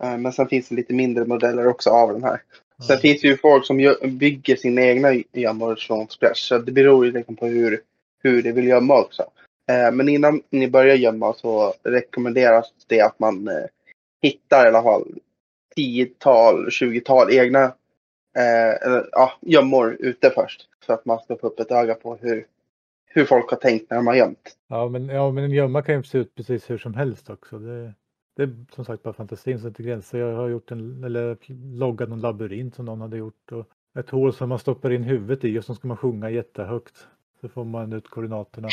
Eh, 0.03 0.17
men 0.17 0.33
sen 0.33 0.47
finns 0.47 0.69
det 0.69 0.75
lite 0.75 0.93
mindre 0.93 1.25
modeller 1.25 1.67
också 1.67 1.89
av 1.89 2.13
den 2.13 2.23
här. 2.23 2.41
Sen 2.87 2.95
Ja. 2.95 2.97
finns 2.97 3.21
det 3.21 3.27
ju 3.27 3.37
folk 3.37 3.65
som 3.65 3.77
bygger 4.03 4.55
sina 4.55 4.81
egna 4.81 5.13
gömmor 5.33 5.75
från 5.75 6.07
scratch. 6.07 6.47
Så 6.47 6.57
det 6.57 6.71
beror 6.71 7.05
ju 7.05 7.11
liksom 7.11 7.35
på 7.35 7.45
hur, 7.45 7.81
hur 8.23 8.41
de 8.43 8.51
vill 8.51 8.67
gömma 8.67 8.99
också. 8.99 9.21
Eh, 9.21 9.27
Eh, 9.71 9.91
men 9.91 10.09
innan 10.09 10.41
ni 10.49 10.69
börjar 10.69 10.95
gömma 10.95 11.33
så 11.33 11.73
rekommenderas 11.83 12.73
det 12.87 13.01
att 13.01 13.19
man 13.19 13.47
eh, 13.47 13.65
hittar 14.21 14.65
i 14.65 14.67
alla 14.67 14.83
fall 14.83 15.03
10-20 15.77 17.31
egna 17.31 17.63
eh, 18.37 18.85
eller, 18.85 19.09
ja, 19.11 19.31
gömmor 19.41 19.97
ute 19.99 20.29
först. 20.29 20.67
Så 20.85 20.93
att 20.93 21.05
man 21.05 21.19
ska 21.19 21.35
få 21.35 21.47
upp 21.47 21.59
ett 21.59 21.71
öga 21.71 21.93
på 21.93 22.15
hur, 22.15 22.45
hur 23.05 23.25
folk 23.25 23.49
har 23.49 23.57
tänkt 23.57 23.89
när 23.89 23.97
de 23.97 24.07
har 24.07 24.15
gömt. 24.15 24.57
Ja, 24.67 24.89
men, 24.89 25.05
ja, 25.05 25.31
men 25.31 25.43
en 25.43 25.51
gömma 25.51 25.81
kan 25.81 25.95
ju 25.95 26.03
se 26.03 26.17
ut 26.17 26.35
precis 26.35 26.69
hur 26.69 26.77
som 26.77 26.93
helst 26.93 27.29
också. 27.29 27.59
Det, 27.59 27.93
det 28.35 28.43
är 28.43 28.65
som 28.75 28.85
sagt 28.85 29.03
bara 29.03 29.13
fantasin 29.13 29.59
som 29.59 29.67
inte 29.67 29.83
gränser. 29.83 30.17
Jag 30.17 30.35
har 30.35 30.47
gjort 30.47 30.71
en, 30.71 31.03
eller 31.03 31.37
loggat 31.77 32.09
någon 32.09 32.21
labyrint 32.21 32.75
som 32.75 32.85
någon 32.85 33.01
hade 33.01 33.17
gjort. 33.17 33.51
Och 33.51 33.65
ett 33.99 34.09
hål 34.09 34.33
som 34.33 34.49
man 34.49 34.59
stoppar 34.59 34.91
in 34.91 35.03
huvudet 35.03 35.43
i 35.43 35.59
och 35.59 35.65
så 35.65 35.75
ska 35.75 35.87
man 35.87 35.97
sjunga 35.97 36.29
jättehögt. 36.29 37.07
Så 37.41 37.49
får 37.49 37.63
man 37.63 37.93
ut 37.93 38.09
koordinaterna 38.09 38.67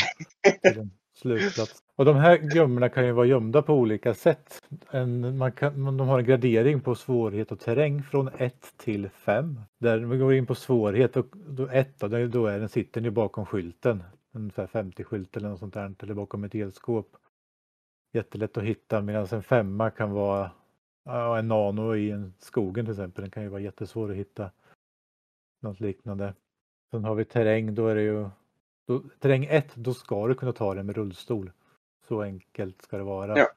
till 0.62 0.78
en 0.78 0.90
slutplats. 1.14 1.82
Och 1.96 2.04
de 2.04 2.16
här 2.16 2.56
gömmorna 2.56 2.88
kan 2.88 3.06
ju 3.06 3.12
vara 3.12 3.26
gömda 3.26 3.62
på 3.62 3.74
olika 3.74 4.14
sätt. 4.14 4.62
En, 4.90 5.38
man 5.38 5.52
kan, 5.52 5.84
de 5.96 6.00
har 6.00 6.18
en 6.18 6.24
gradering 6.24 6.80
på 6.80 6.94
svårighet 6.94 7.52
och 7.52 7.60
terräng 7.60 8.02
från 8.02 8.28
1 8.36 8.74
till 8.76 9.08
5. 9.08 9.60
Där 9.78 9.98
vi 9.98 10.18
går 10.18 10.34
in 10.34 10.46
på 10.46 10.54
svårighet 10.54 11.16
och 11.16 11.26
då 11.32 11.68
1 11.68 12.00
då, 12.00 12.26
då 12.26 12.46
är 12.46 12.58
den, 12.58 12.68
sitter 12.68 13.00
den 13.00 13.04
ju 13.04 13.10
bakom 13.10 13.46
skylten. 13.46 14.02
Ungefär 14.32 14.66
50-skylt 14.66 15.36
eller 15.36 15.48
något 15.48 15.58
sånt 15.58 15.74
där. 15.74 15.94
Eller 15.98 16.14
bakom 16.14 16.44
ett 16.44 16.54
elskåp. 16.54 17.16
Jättelätt 18.12 18.56
att 18.56 18.64
hitta 18.64 19.00
medan 19.00 19.26
en 19.30 19.42
femma 19.42 19.90
kan 19.90 20.10
vara 20.10 20.50
ja, 21.04 21.38
en 21.38 21.48
nano 21.48 21.96
i 21.96 22.10
en 22.10 22.34
skogen 22.38 22.84
till 22.84 22.92
exempel. 22.92 23.22
Den 23.22 23.30
kan 23.30 23.42
ju 23.42 23.48
vara 23.48 23.60
jättesvår 23.60 24.10
att 24.10 24.16
hitta. 24.16 24.50
Något 25.62 25.80
liknande. 25.80 26.34
Sen 26.90 27.04
har 27.04 27.14
vi 27.14 27.24
terräng, 27.24 27.74
då 27.74 27.86
är 27.86 27.94
det 27.94 28.02
ju 28.02 28.28
då, 28.86 29.02
terräng 29.20 29.44
1, 29.44 29.74
då 29.74 29.94
ska 29.94 30.28
du 30.28 30.34
kunna 30.34 30.52
ta 30.52 30.74
den 30.74 30.86
med 30.86 30.96
rullstol. 30.96 31.50
Så 32.08 32.22
enkelt 32.22 32.82
ska 32.82 32.96
det 32.98 33.04
vara. 33.04 33.38
Ja. 33.38 33.48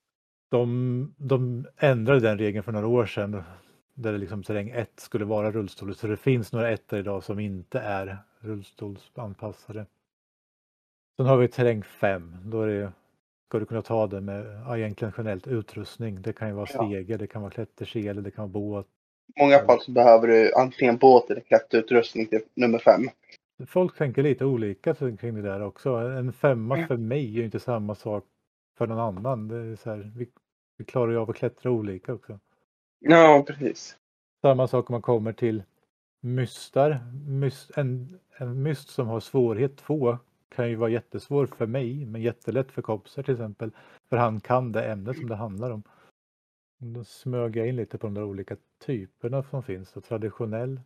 De, 0.49 1.13
de 1.17 1.65
ändrade 1.77 2.19
den 2.19 2.37
regeln 2.37 2.63
för 2.63 2.71
några 2.71 2.87
år 2.87 3.05
sedan. 3.05 3.43
där 3.93 4.11
det 4.11 4.17
liksom 4.17 4.43
terräng 4.43 4.69
1 4.69 4.89
skulle 4.95 5.25
vara 5.25 5.51
rullstol. 5.51 5.95
Så 5.95 6.07
det 6.07 6.17
finns 6.17 6.51
några 6.53 6.69
ettor 6.71 6.99
idag 6.99 7.23
som 7.23 7.39
inte 7.39 7.79
är 7.79 8.17
rullstolsanpassade. 8.39 9.85
Sen 11.17 11.25
har 11.25 11.37
vi 11.37 11.47
terräng 11.47 11.83
5. 11.83 12.35
Då 12.43 12.61
är 12.61 12.67
det, 12.67 12.91
ska 13.47 13.59
du 13.59 13.65
kunna 13.65 13.81
ta 13.81 14.07
det 14.07 14.21
med 14.21 14.45
ja, 14.65 14.77
egentligen 14.77 15.13
generellt 15.17 15.47
utrustning. 15.47 16.21
Det 16.21 16.33
kan 16.33 16.47
ju 16.47 16.53
vara 16.53 16.67
Ja. 16.73 16.85
stege, 16.85 17.17
det 17.17 17.27
kan 17.27 17.41
vara 17.41 17.51
klättersele, 17.51 18.21
det 18.21 18.31
kan 18.31 18.51
vara 18.51 18.63
båt. 18.63 18.87
I 19.35 19.41
många 19.43 19.59
fall 19.65 19.81
så 19.81 19.91
behöver 19.91 20.27
du 20.27 20.53
antingen 20.53 20.97
båt 20.97 21.29
eller 21.29 21.41
klätterutrustning 21.41 22.25
till 22.27 22.41
nummer 22.55 22.79
fem. 22.79 23.01
Folk 23.65 23.97
tänker 23.97 24.23
lite 24.23 24.45
olika 24.45 24.95
kring 24.95 25.35
det 25.35 25.41
där 25.41 25.61
också. 25.61 25.95
En 25.95 26.33
femma 26.33 26.87
för 26.87 26.97
mig 26.97 27.25
är 27.25 27.31
ju 27.31 27.45
inte 27.45 27.59
samma 27.59 27.95
sak 27.95 28.25
för 28.77 28.87
någon 28.87 28.99
annan. 28.99 29.47
Det 29.47 29.55
är 29.55 29.75
så 29.75 29.89
här, 29.89 30.11
vi, 30.15 30.29
vi 30.77 30.85
klarar 30.85 31.11
ju 31.11 31.17
av 31.17 31.29
att 31.29 31.35
klättra 31.35 31.71
olika 31.71 32.13
också. 32.13 32.39
Ja, 32.99 33.43
precis. 33.47 33.97
Samma 34.41 34.67
sak 34.67 34.89
om 34.89 34.93
man 34.93 35.01
kommer 35.01 35.33
till 35.33 35.63
mystar. 36.19 36.99
Myst, 37.27 37.77
en, 37.77 38.19
en 38.37 38.63
myst 38.63 38.89
som 38.89 39.07
har 39.07 39.19
svårighet 39.19 39.77
2 39.77 40.17
kan 40.49 40.69
ju 40.69 40.75
vara 40.75 40.89
jättesvår 40.89 41.45
för 41.45 41.67
mig 41.67 42.05
men 42.05 42.21
jättelätt 42.21 42.71
för 42.71 42.81
Kopser 42.81 43.23
till 43.23 43.33
exempel. 43.33 43.71
För 44.09 44.17
han 44.17 44.39
kan 44.39 44.71
det 44.71 44.91
ämnet 44.91 45.17
som 45.17 45.29
det 45.29 45.35
handlar 45.35 45.71
om. 45.71 45.83
Då 46.77 47.03
smög 47.03 47.55
jag 47.55 47.67
in 47.67 47.75
lite 47.75 47.97
på 47.97 48.07
de 48.07 48.13
där 48.13 48.23
olika 48.23 48.57
typerna 48.85 49.43
som 49.43 49.63
finns. 49.63 49.97
Och 49.97 50.03
traditionell, 50.03 50.81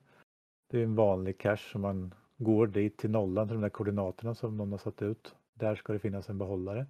det 0.69 0.79
är 0.79 0.83
en 0.83 0.95
vanlig 0.95 1.37
cache 1.37 1.71
som 1.71 1.81
man 1.81 2.13
går 2.43 2.67
dit 2.67 2.98
till 2.98 3.10
nollan 3.10 3.48
till 3.48 3.55
de 3.55 3.62
där 3.62 3.69
koordinaterna 3.69 4.36
som 4.36 4.57
någon 4.57 4.71
har 4.71 4.79
satt 4.79 5.01
ut. 5.01 5.36
Där 5.53 5.75
ska 5.75 5.93
det 5.93 6.00
finnas 6.00 6.29
en 6.29 6.38
behållare. 6.38 6.86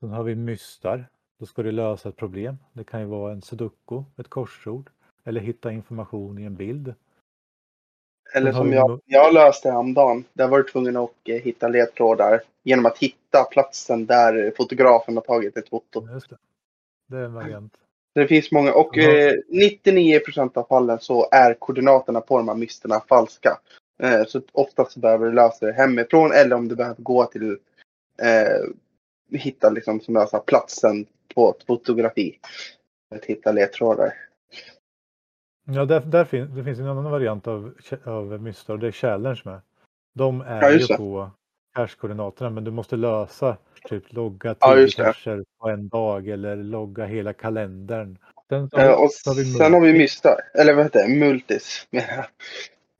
Sen 0.00 0.10
har 0.10 0.22
vi 0.22 0.34
mystar. 0.34 1.06
Då 1.38 1.46
ska 1.46 1.62
det 1.62 1.72
lösa 1.72 2.08
ett 2.08 2.16
problem. 2.16 2.56
Det 2.72 2.84
kan 2.84 3.00
ju 3.00 3.06
vara 3.06 3.32
en 3.32 3.42
sudoku, 3.42 4.02
ett 4.16 4.28
korsord 4.28 4.90
eller 5.24 5.40
hitta 5.40 5.72
information 5.72 6.38
i 6.38 6.44
en 6.44 6.54
bild. 6.54 6.94
Eller 8.34 8.52
som 8.52 8.72
jag, 8.72 9.00
jag 9.04 9.34
löste 9.34 9.70
häromdagen. 9.70 10.24
Där 10.32 10.48
var 10.48 10.58
du 10.58 10.64
tvungen 10.64 10.96
att 10.96 11.10
eh, 11.24 11.34
hitta 11.36 11.68
ledtrådar 11.68 12.40
genom 12.62 12.86
att 12.86 12.98
hitta 12.98 13.44
platsen 13.44 14.06
där 14.06 14.52
fotografen 14.56 15.16
har 15.16 15.22
tagit 15.22 15.56
ett 15.56 15.68
foto. 15.68 16.08
Just 16.12 16.30
det. 16.30 16.36
det 17.06 17.16
är 17.16 17.24
en 17.24 17.34
variant. 17.34 17.72
Det 18.14 18.26
finns 18.26 18.52
många 18.52 18.74
och 18.74 18.98
eh, 18.98 19.34
99 19.48 20.20
procent 20.20 20.56
av 20.56 20.66
fallen 20.66 20.98
så 21.00 21.28
är 21.30 21.54
koordinaterna 21.54 22.20
på 22.20 22.38
de 22.38 22.48
här 22.48 22.54
mysterna 22.54 23.00
falska. 23.08 23.58
Eh, 24.02 24.24
så 24.24 24.42
oftast 24.52 24.92
så 24.92 25.00
behöver 25.00 25.26
du 25.26 25.32
lösa 25.32 25.66
det 25.66 25.72
hemifrån 25.72 26.32
eller 26.32 26.56
om 26.56 26.68
du 26.68 26.76
behöver 26.76 27.02
gå 27.02 27.24
till 27.24 27.58
eh, 28.22 28.68
hitta 29.38 29.70
liksom 29.70 30.00
som 30.00 30.14
jag 30.14 30.28
sa 30.28 30.38
platsen 30.38 31.06
på 31.34 31.50
ett 31.50 31.66
fotografi. 31.66 32.38
Att 33.14 33.24
hitta 33.24 33.52
ledtrådar. 33.52 34.14
Ja, 35.66 35.84
där, 35.84 36.00
där 36.00 36.24
fin, 36.24 36.56
det 36.56 36.64
finns 36.64 36.78
en 36.78 36.86
annan 36.88 37.10
variant 37.10 37.46
av, 37.46 37.74
av 38.04 38.42
mystar 38.42 38.74
och 38.74 38.80
det 38.80 38.86
är 38.86 38.92
challenge 38.92 39.40
med. 39.44 39.60
De 40.14 40.40
är 40.40 40.62
Ja, 40.62 40.70
ju 40.70 40.86
på 40.96 41.30
cache-koordinaterna 41.74 42.50
men 42.50 42.64
du 42.64 42.70
måste 42.70 42.96
lösa 42.96 43.56
typ 43.88 44.12
logga 44.12 44.56
Ja, 44.60 44.74
tio 44.74 44.86
det. 44.86 44.92
cacher 44.92 45.44
på 45.60 45.68
en 45.68 45.88
dag 45.88 46.28
eller 46.28 46.56
logga 46.56 47.04
hela 47.04 47.32
kalendern. 47.32 48.18
Sen 48.48 48.70
så 48.70 48.78
Eh, 48.78 48.92
och 49.02 49.12
så 49.12 49.30
har 49.30 49.34
vi 49.36 49.44
sen 49.44 49.72
har 49.72 49.80
vi 49.80 49.92
mystar. 49.92 50.40
Eller 50.54 50.74
vad 50.74 50.84
heter 50.84 51.08
det? 51.08 51.14
Multis. 51.14 51.86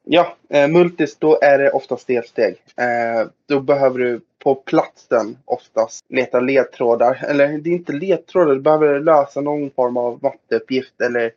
Ja, 0.06 0.36
eh, 0.48 0.68
multis 0.68 1.16
då 1.16 1.38
är 1.42 1.58
det 1.58 1.70
oftast 1.70 2.06
delsteg. 2.06 2.56
Eh, 2.76 3.28
då 3.48 3.60
behöver 3.60 3.98
du 3.98 4.20
på 4.38 4.54
platsen 4.54 5.36
oftast 5.44 6.04
leta 6.08 6.40
ledtrådar. 6.40 7.24
Eller 7.28 7.58
det 7.58 7.70
är 7.70 7.74
inte 7.74 7.92
ledtrådar, 7.92 8.54
du 8.54 8.60
behöver 8.60 9.00
lösa 9.00 9.40
någon 9.40 9.70
form 9.70 9.96
av 9.96 10.18
matteuppgift 10.22 11.00
eller 11.00 11.32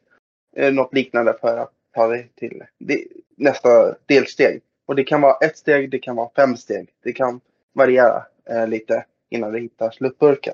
eh, 0.55 0.73
något 0.73 0.93
liknande 0.93 1.37
för 1.41 1.57
att 1.57 1.71
ta 1.95 2.07
dig 2.07 2.29
till 2.35 2.63
det, 2.79 3.03
nästa 3.37 3.95
delsteg. 4.05 4.61
Och 4.85 4.95
det 4.95 5.03
kan 5.03 5.21
vara 5.21 5.37
ett 5.37 5.57
steg, 5.57 5.89
det 5.89 5.99
kan 5.99 6.15
vara 6.15 6.29
fem 6.35 6.57
steg. 6.57 6.89
Det 7.03 7.13
kan 7.13 7.39
variera 7.73 8.23
eh, 8.49 8.67
lite 8.67 9.05
innan 9.29 9.51
du 9.51 9.59
hittar 9.59 9.91
slutburken. 9.91 10.53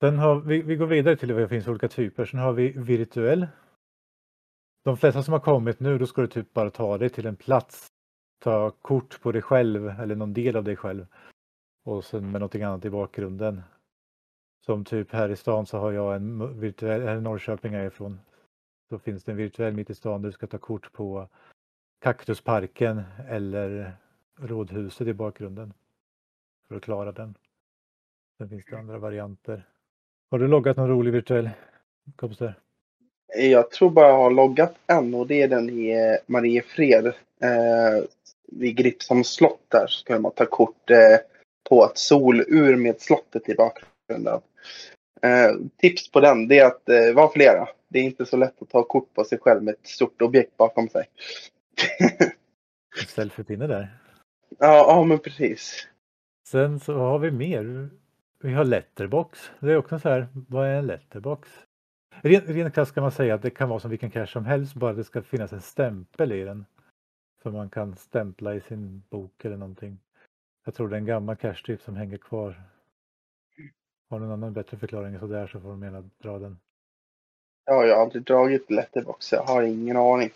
Sen 0.00 0.18
har 0.18 0.40
vi, 0.40 0.62
vi 0.62 0.76
går 0.76 0.86
vidare 0.86 1.16
till 1.16 1.32
vad 1.32 1.42
det 1.42 1.48
finns 1.48 1.68
olika 1.68 1.88
typer. 1.88 2.24
Sen 2.24 2.40
har 2.40 2.52
vi 2.52 2.72
virtuell. 2.76 3.46
De 4.86 4.96
flesta 4.96 5.22
som 5.22 5.32
har 5.32 5.40
kommit 5.40 5.80
nu, 5.80 5.98
då 5.98 6.06
ska 6.06 6.20
du 6.20 6.26
typ 6.26 6.52
bara 6.52 6.70
ta 6.70 6.98
dig 6.98 7.10
till 7.10 7.26
en 7.26 7.36
plats. 7.36 7.86
Ta 8.38 8.70
kort 8.70 9.20
på 9.20 9.32
dig 9.32 9.42
själv 9.42 9.88
eller 9.88 10.16
någon 10.16 10.32
del 10.32 10.56
av 10.56 10.64
dig 10.64 10.76
själv. 10.76 11.06
Och 11.84 12.04
sen 12.04 12.30
med 12.30 12.40
någonting 12.40 12.62
annat 12.62 12.84
i 12.84 12.90
bakgrunden. 12.90 13.62
Som 14.66 14.84
typ 14.84 15.12
här 15.12 15.28
i 15.28 15.36
stan 15.36 15.66
så 15.66 15.78
har 15.78 15.92
jag 15.92 16.16
en 16.16 16.60
virtuell, 16.60 17.02
här 17.02 17.16
i 17.16 17.20
Norrköping 17.20 17.74
är 17.74 17.78
jag 17.78 17.86
ifrån. 17.86 18.20
Så 18.88 18.98
finns 18.98 19.24
det 19.24 19.32
en 19.32 19.38
virtuell 19.38 19.74
mitt 19.74 19.90
i 19.90 19.94
stan 19.94 20.22
där 20.22 20.28
du 20.28 20.32
ska 20.32 20.46
ta 20.46 20.58
kort 20.58 20.92
på 20.92 21.28
Kaktusparken 21.98 23.02
eller 23.28 23.92
Rådhuset 24.40 25.06
i 25.06 25.14
bakgrunden. 25.14 25.72
För 26.68 26.76
att 26.76 26.82
klara 26.82 27.12
den. 27.12 27.34
Sen 28.38 28.48
finns 28.48 28.64
det 28.64 28.78
andra 28.78 28.98
varianter. 28.98 29.68
Har 30.30 30.38
du 30.38 30.48
loggat 30.48 30.76
någon 30.76 30.88
rolig 30.88 31.12
virtuell 31.12 31.50
kompisar? 32.16 32.65
Jag 33.36 33.70
tror 33.70 33.90
bara 33.90 34.08
jag 34.08 34.16
har 34.16 34.30
loggat 34.30 34.74
en 34.86 35.14
och 35.14 35.26
det 35.26 35.42
är 35.42 35.48
den 35.48 35.70
i 35.70 35.90
eh, 35.90 36.16
Mariefred. 36.26 37.06
Eh, 37.06 38.04
vid 38.48 38.76
Gripsholms 38.76 39.28
slott 39.28 39.64
där 39.68 39.86
så 39.86 40.04
kan 40.04 40.22
man 40.22 40.32
ta 40.32 40.46
kort 40.46 40.90
eh, 40.90 41.18
på 41.68 41.84
ett 41.84 41.98
solur 41.98 42.76
med 42.76 43.00
slottet 43.00 43.48
i 43.48 43.54
bakgrunden. 43.54 44.40
Eh, 45.22 45.56
tips 45.76 46.10
på 46.10 46.20
den 46.20 46.48
det 46.48 46.58
är 46.58 46.66
att 46.66 46.88
eh, 46.88 47.14
vara 47.14 47.32
flera. 47.32 47.68
Det 47.88 47.98
är 47.98 48.02
inte 48.02 48.26
så 48.26 48.36
lätt 48.36 48.62
att 48.62 48.70
ta 48.70 48.82
kort 48.82 49.14
på 49.14 49.24
sig 49.24 49.38
själv 49.38 49.62
med 49.62 49.74
ett 49.74 49.86
stort 49.86 50.22
objekt 50.22 50.56
bakom 50.56 50.88
sig. 50.88 51.04
En 53.00 53.06
selfiepinne 53.06 53.66
där. 53.66 53.98
ja, 54.58 54.84
ja, 54.88 55.04
men 55.04 55.18
precis. 55.18 55.88
Sen 56.48 56.80
så 56.80 56.94
har 56.94 57.18
vi 57.18 57.30
mer. 57.30 57.88
Vi 58.42 58.52
har 58.52 58.64
letterbox. 58.64 59.50
Det 59.60 59.72
är 59.72 59.76
också 59.76 59.98
så 59.98 60.08
här, 60.08 60.26
vad 60.48 60.66
är 60.66 60.74
en 60.74 60.86
letterbox? 60.86 61.48
Rent, 62.22 62.74
krasst 62.74 62.94
kan 62.94 63.02
man 63.02 63.12
säga 63.12 63.34
att 63.34 63.42
det 63.42 63.50
kan 63.50 63.68
vara 63.68 63.80
som 63.80 63.90
vilken 63.90 64.10
cache 64.10 64.26
som 64.26 64.44
helst, 64.44 64.74
bara 64.74 64.92
det 64.92 65.04
ska 65.04 65.22
finnas 65.22 65.52
en 65.52 65.60
stämpel 65.60 66.32
i 66.32 66.44
den. 66.44 66.66
Som 67.42 67.52
man 67.52 67.70
kan 67.70 67.96
stämpla 67.96 68.54
i 68.54 68.60
sin 68.60 69.02
bok 69.10 69.44
eller 69.44 69.56
någonting. 69.56 69.98
Jag 70.64 70.74
tror 70.74 70.88
det 70.88 70.96
är 70.96 70.98
en 70.98 71.06
gammal 71.06 71.36
cache 71.36 71.62
typ 71.64 71.82
som 71.82 71.96
hänger 71.96 72.16
kvar. 72.16 72.62
Har 74.10 74.18
någon 74.18 74.30
annan 74.30 74.52
bättre 74.52 74.76
förklaring 74.76 75.18
så 75.18 75.26
där 75.26 75.46
så 75.46 75.60
får 75.60 75.68
de 75.68 75.82
gärna 75.82 76.10
dra 76.18 76.38
den. 76.38 76.58
Ja, 77.64 77.84
jag 77.84 77.96
har 77.96 78.02
aldrig 78.02 78.24
dragit 78.24 78.70
letterbox. 78.70 79.32
Jag 79.32 79.42
har 79.42 79.62
ingen 79.62 79.96
aning. 79.96 80.30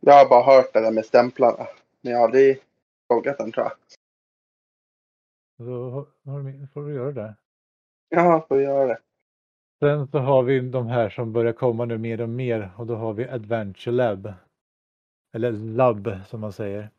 Jag 0.00 0.14
har 0.14 0.28
bara 0.28 0.56
hört 0.56 0.72
det 0.72 0.80
där 0.80 0.92
med 0.92 1.04
stämplarna. 1.04 1.66
Men 2.00 2.12
jag 2.12 2.18
har 2.18 2.24
aldrig 2.24 2.62
loggat 3.08 3.38
den 3.38 3.52
tror 3.52 3.66
jag. 3.66 3.72
Då 5.58 6.06
får 6.72 6.86
du 6.86 6.94
göra 6.94 7.12
det. 7.12 7.34
Ja, 8.08 8.46
får 8.48 8.62
göra 8.62 8.86
det. 8.86 8.98
Sen 9.82 10.06
så 10.08 10.18
har 10.18 10.42
vi 10.42 10.60
de 10.60 10.86
här 10.86 11.10
som 11.10 11.32
börjar 11.32 11.52
komma 11.52 11.84
nu 11.84 11.98
mer 11.98 12.20
och 12.20 12.28
mer 12.28 12.70
och 12.76 12.86
då 12.86 12.94
har 12.94 13.12
vi 13.12 13.28
Adventure 13.28 13.94
Lab. 13.94 14.32
Eller 15.34 15.52
Lab 15.52 16.10
som 16.28 16.40
man 16.40 16.52
säger. 16.52 16.90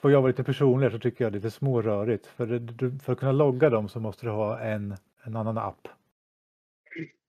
Får 0.00 0.12
jag 0.12 0.20
vara 0.22 0.28
lite 0.30 0.44
personlig 0.44 0.92
så 0.92 0.98
tycker 0.98 1.24
jag 1.24 1.32
det 1.32 1.36
är 1.36 1.40
lite 1.40 1.50
smårörigt. 1.50 2.26
För, 2.26 2.46
det- 2.46 3.02
för 3.04 3.12
att 3.12 3.18
kunna 3.18 3.32
logga 3.32 3.70
dem 3.70 3.88
så 3.88 4.00
måste 4.00 4.26
du 4.26 4.30
ha 4.30 4.58
en, 4.58 4.96
en 5.24 5.36
annan 5.36 5.58
app. 5.58 5.88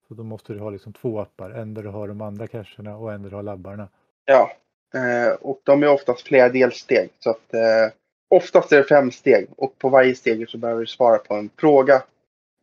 Så 0.07 0.13
då 0.13 0.23
måste 0.23 0.53
du 0.53 0.59
ha 0.59 0.69
liksom 0.69 0.93
två 0.93 1.19
appar. 1.19 1.49
En 1.51 1.73
där 1.73 1.83
du 1.83 1.89
har 1.89 2.07
de 2.07 2.21
andra 2.21 2.47
cacherna 2.47 2.97
och 2.97 3.13
en 3.13 3.21
där 3.23 3.29
du 3.29 3.35
har 3.35 3.43
labbarna. 3.43 3.87
Ja, 4.25 4.51
eh, 4.93 5.33
och 5.41 5.61
de 5.63 5.83
är 5.83 5.87
oftast 5.89 6.27
flera 6.27 6.49
delsteg. 6.49 7.09
Så 7.19 7.29
att 7.29 7.53
eh, 7.53 7.93
oftast 8.29 8.71
är 8.71 8.77
det 8.77 8.83
fem 8.83 9.11
steg 9.11 9.47
och 9.57 9.77
på 9.79 9.89
varje 9.89 10.15
steg 10.15 10.49
så 10.49 10.57
behöver 10.57 10.81
du 10.81 10.87
svara 10.87 11.17
på 11.17 11.33
en 11.35 11.49
fråga. 11.59 12.03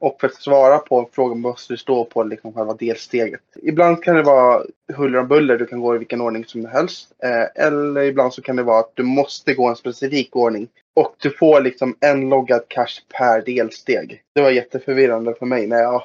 Och 0.03 0.17
för 0.21 0.27
att 0.27 0.35
svara 0.35 0.79
på 0.79 1.01
en 1.01 1.07
fråga 1.13 1.35
måste 1.35 1.73
du 1.73 1.77
stå 1.77 2.05
på 2.05 2.23
liksom 2.23 2.53
själva 2.53 2.75
delsteget. 2.75 3.41
Ibland 3.63 4.03
kan 4.05 4.17
det 4.17 4.23
vara 4.23 4.63
huller 4.95 5.19
om 5.19 5.29
buller, 5.29 5.59
du 5.59 5.67
kan 5.67 5.81
gå 5.81 5.95
i 5.95 5.99
vilken 5.99 6.21
ordning 6.21 6.45
som 6.45 6.65
helst. 6.65 7.13
Eh, 7.25 7.65
eller 7.67 8.03
ibland 8.03 8.35
så 8.35 8.43
kan 8.43 8.57
det 8.57 8.63
vara 8.63 8.81
att 8.81 8.91
du 8.95 9.03
måste 9.03 9.55
gå 9.55 9.69
en 9.69 9.77
specifik 9.77 10.37
ordning. 10.37 10.69
Och 10.97 11.15
du 11.19 11.31
får 11.31 11.61
liksom 11.61 11.97
en 12.01 12.29
loggad 12.29 12.69
cache 12.69 13.03
per 13.19 13.43
delsteg. 13.43 14.23
Det 14.35 14.43
var 14.43 14.51
jätteförvirrande 14.51 15.35
för 15.35 15.47
mig 15.47 15.67
när 15.67 15.83
jag 15.83 16.03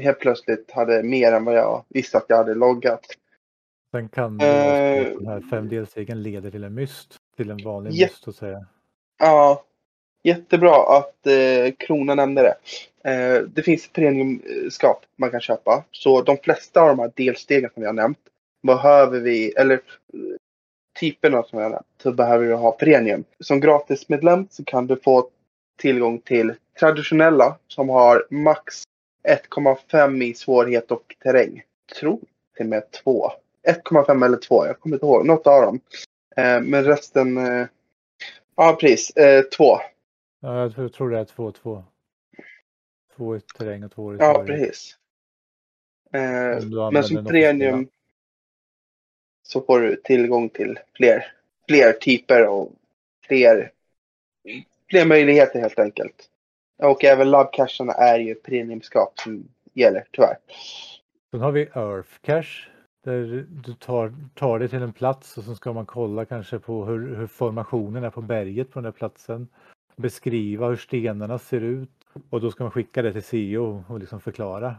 helt 0.00 0.18
plötsligt 0.20 0.70
hade 0.70 1.02
mer 1.02 1.32
än 1.32 1.44
vad 1.44 1.54
jag 1.54 1.84
visste 1.88 2.18
att 2.18 2.26
jag 2.28 2.36
hade 2.36 2.54
loggat. 2.54 3.06
Sen 3.92 4.08
kan 4.08 4.40
Eh, 4.40 5.00
att 5.00 5.14
de 5.14 5.26
här 5.26 5.40
fem 5.50 5.68
delstegen 5.68 6.22
leder 6.22 6.50
till 6.50 6.64
en 6.64 6.74
myst. 6.74 7.16
Till 7.36 7.50
en 7.50 7.64
vanlig 7.64 7.90
myst 7.90 8.22
så 8.24 8.30
att 8.30 8.36
säga. 8.36 8.66
Ja, 9.18 9.64
jättebra 10.22 10.98
att 10.98 11.26
eh, 11.26 11.72
Krona 11.78 12.14
nämnde 12.14 12.42
det. 12.42 12.56
Eh, 13.10 13.42
det 13.42 13.62
finns 13.62 13.88
premiumskap 13.92 15.04
man 15.16 15.30
kan 15.30 15.40
köpa. 15.40 15.84
Så 15.90 16.22
de 16.22 16.36
flesta 16.36 16.80
av 16.80 16.88
de 16.88 16.98
här 16.98 17.12
delstegen 17.14 17.70
som 17.74 17.82
jag 17.82 17.88
har 17.88 17.94
nämnt 17.94 18.18
behöver 18.62 19.20
vi, 19.20 19.52
eller 19.52 19.74
eh, 19.74 19.80
typerna 21.00 21.42
som 21.42 21.58
jag 21.58 21.66
har 21.66 21.70
nämnt, 21.70 21.86
så 22.02 22.12
behöver 22.12 22.46
du 22.46 22.54
ha 22.54 22.72
premium. 22.72 23.24
Som 23.40 23.60
gratismedlem 23.60 24.46
så 24.50 24.64
kan 24.64 24.86
du 24.86 24.96
få 24.96 25.28
tillgång 25.78 26.18
till 26.18 26.54
traditionella 26.80 27.56
som 27.68 27.88
har 27.88 28.26
max 28.30 28.82
1,5 29.28 30.22
i 30.22 30.34
svårighet 30.34 30.90
och 30.90 31.16
terräng. 31.22 31.62
Tror 32.00 32.20
till 32.56 32.66
och 32.66 32.70
med 32.70 32.90
2. 32.90 33.30
1,5 33.68 34.24
eller 34.24 34.36
2. 34.36 34.66
Jag 34.66 34.80
kommer 34.80 34.96
inte 34.96 35.06
ihåg. 35.06 35.26
Något 35.26 35.46
av 35.46 35.62
dem. 35.62 35.80
Eh, 36.36 36.60
men 36.60 36.84
resten. 36.84 37.36
Eh, 37.36 37.66
ja, 38.56 38.76
precis. 38.80 39.16
Eh, 39.16 39.42
2. 39.42 39.78
Ja, 40.40 40.60
jag 40.76 40.92
tror- 40.92 41.10
det 41.10 41.18
är 41.18 41.24
2-2. 41.24 41.84
Två 43.16 43.36
i 43.36 43.40
terräng 43.40 43.84
och 43.84 43.92
två 43.92 44.14
i 44.14 44.16
Ja, 44.20 44.44
precis. 44.46 44.96
Eh, 46.12 46.90
men 46.92 47.04
som 47.04 47.24
premium 47.24 47.88
så 49.42 49.60
får 49.60 49.80
du 49.80 49.96
tillgång 49.96 50.48
till 50.48 50.78
fler, 50.94 51.32
fler 51.68 51.92
typer 51.92 52.48
och 52.48 52.72
fler, 53.26 53.72
fler 54.90 55.06
möjligheter 55.06 55.60
helt 55.60 55.78
enkelt. 55.78 56.30
Och 56.82 57.04
även 57.04 57.30
labcacherna 57.30 57.92
är 57.92 58.18
ju 58.18 58.34
premiumskap 58.34 59.18
som 59.18 59.48
gäller 59.72 60.04
tyvärr. 60.12 60.36
Sen 61.30 61.40
har 61.40 61.52
vi 61.52 61.62
Earth 61.62 62.20
Cache. 62.20 62.66
Där 63.04 63.46
du 63.64 63.74
tar, 63.74 64.14
tar 64.34 64.58
dig 64.58 64.68
till 64.68 64.82
en 64.82 64.92
plats 64.92 65.38
och 65.38 65.44
så 65.44 65.54
ska 65.54 65.72
man 65.72 65.86
kolla 65.86 66.24
kanske 66.24 66.58
på 66.58 66.84
hur, 66.84 67.16
hur 67.16 67.26
formationen 67.26 68.04
är 68.04 68.10
på 68.10 68.20
berget 68.20 68.70
på 68.70 68.78
den 68.78 68.84
där 68.84 68.92
platsen. 68.92 69.48
Beskriva 70.00 70.68
hur 70.68 70.76
stenarna 70.76 71.38
ser 71.38 71.60
ut 71.60 71.90
och 72.30 72.40
då 72.40 72.50
ska 72.50 72.64
man 72.64 72.70
skicka 72.70 73.02
det 73.02 73.12
till 73.12 73.22
CEO 73.22 73.84
och 73.88 74.00
liksom 74.00 74.20
förklara. 74.20 74.76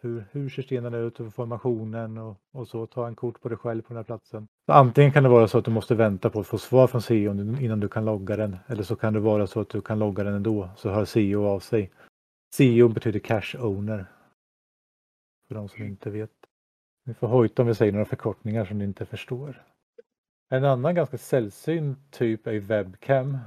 Hur, 0.00 0.24
hur 0.30 0.48
ser 0.48 0.62
stenarna 0.62 0.98
ut 0.98 1.20
och 1.20 1.34
formationen 1.34 2.18
och, 2.18 2.36
och 2.52 2.68
så. 2.68 2.86
Ta 2.86 3.06
en 3.06 3.14
kort 3.14 3.40
på 3.40 3.48
dig 3.48 3.58
själv 3.58 3.82
på 3.82 3.88
den 3.88 3.96
här 3.96 4.04
platsen. 4.04 4.46
Så 4.66 4.72
antingen 4.72 5.12
kan 5.12 5.22
det 5.22 5.28
vara 5.28 5.48
så 5.48 5.58
att 5.58 5.64
du 5.64 5.70
måste 5.70 5.94
vänta 5.94 6.30
på 6.30 6.40
att 6.40 6.46
få 6.46 6.58
svar 6.58 6.86
från 6.86 7.02
CEO 7.02 7.32
innan 7.60 7.80
du 7.80 7.88
kan 7.88 8.04
logga 8.04 8.36
den. 8.36 8.56
Eller 8.66 8.82
så 8.82 8.96
kan 8.96 9.12
det 9.12 9.20
vara 9.20 9.46
så 9.46 9.60
att 9.60 9.68
du 9.68 9.80
kan 9.80 9.98
logga 9.98 10.24
den 10.24 10.34
ändå. 10.34 10.70
Så 10.76 10.90
hör 10.90 11.04
CEO 11.04 11.46
av 11.46 11.60
sig. 11.60 11.90
CEO 12.54 12.88
betyder 12.88 13.20
cash 13.20 13.56
Owner. 13.58 14.06
För 15.48 15.54
de 15.54 15.68
som 15.68 15.84
inte 15.84 16.10
vet. 16.10 16.30
Ni 17.06 17.14
får 17.14 17.26
hojta 17.26 17.62
om 17.62 17.68
vi 17.68 17.74
säger 17.74 17.92
några 17.92 18.04
förkortningar 18.04 18.64
som 18.64 18.78
ni 18.78 18.84
inte 18.84 19.06
förstår. 19.06 19.62
En 20.48 20.64
annan 20.64 20.94
ganska 20.94 21.18
sällsynt 21.18 21.98
typ 22.10 22.46
är 22.46 22.60
webcam. 22.60 23.38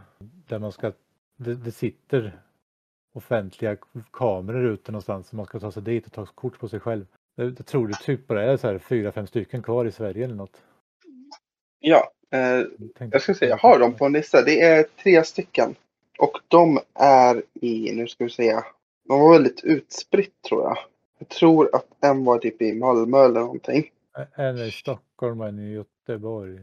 Där 0.48 0.60
man 0.60 0.72
ska, 0.72 0.92
det, 1.38 1.56
det 1.56 1.72
sitter 1.72 2.42
offentliga 3.14 3.78
kameror 4.12 4.66
ute 4.66 4.92
någonstans. 4.92 5.28
Så 5.28 5.36
man 5.36 5.46
ska 5.46 5.60
ta 5.60 5.72
sig 5.72 5.84
dit 5.84 6.06
och 6.06 6.14
ta 6.14 6.26
kort 6.26 6.60
på 6.60 6.70
sig 6.70 6.80
själv. 6.80 7.06
Jag, 7.36 7.66
tror 7.66 7.88
det 7.88 7.94
typ 7.94 8.28
bara 8.28 8.44
är 8.44 8.58
så 8.58 8.68
här 8.68 8.78
fyra, 8.78 9.12
fem 9.12 9.28
stycken 9.28 9.64
kvar 9.64 9.86
i 9.86 9.92
Sverige 9.92 10.26
eller 10.26 10.36
något. 10.36 10.62
Ja, 11.80 12.12
eh, 12.32 12.64
jag 13.12 13.22
ska 13.22 13.34
se, 13.34 13.46
jag 13.46 13.58
har 13.58 13.80
dem 13.80 13.94
på 13.94 14.06
en 14.06 14.14
lista. 14.14 14.42
Det 14.42 14.62
är 14.62 14.86
tre 15.04 15.24
stycken. 15.24 15.76
Och 16.20 16.40
de 16.48 16.80
är 16.94 17.44
i, 17.54 17.92
nu 17.94 18.08
ska 18.08 18.24
vi 18.24 18.30
se, 18.30 18.62
de 19.08 19.20
var 19.20 19.34
väldigt 19.34 19.64
utspritt 19.64 20.42
tror 20.50 20.64
jag. 20.64 20.78
Jag 21.18 21.30
tror 21.30 21.76
att 21.76 21.88
en 22.02 22.26
var 22.26 22.38
typ 22.38 22.62
i 22.62 22.74
Malmö 22.74 23.26
eller 23.26 23.40
någonting. 23.40 23.92
En 24.36 24.58
är 24.58 24.68
i 24.68 24.72
Stockholm 24.72 25.42
och 25.42 25.48
en 25.48 25.60
i 25.60 25.72
Göteborg. 25.72 26.60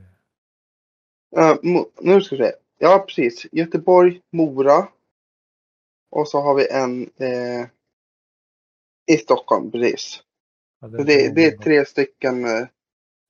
Uh, 1.39 1.83
nu 2.01 2.21
ska 2.21 2.37
vi 2.37 2.43
se. 2.43 2.53
Ja, 2.79 3.05
precis. 3.09 3.47
Göteborg, 3.53 4.21
Mora. 4.33 4.89
Och 6.11 6.29
så 6.29 6.41
har 6.41 6.55
vi 6.55 6.69
en 6.71 7.03
eh, 7.03 7.67
i 9.13 9.17
Stockholm, 9.19 9.71
precis. 9.71 10.23
Ja, 10.81 10.89
Så 10.91 10.97
det, 10.97 11.35
det 11.35 11.45
är 11.47 11.51
tre 11.59 11.85
stycken 11.85 12.45
eh, 12.45 12.67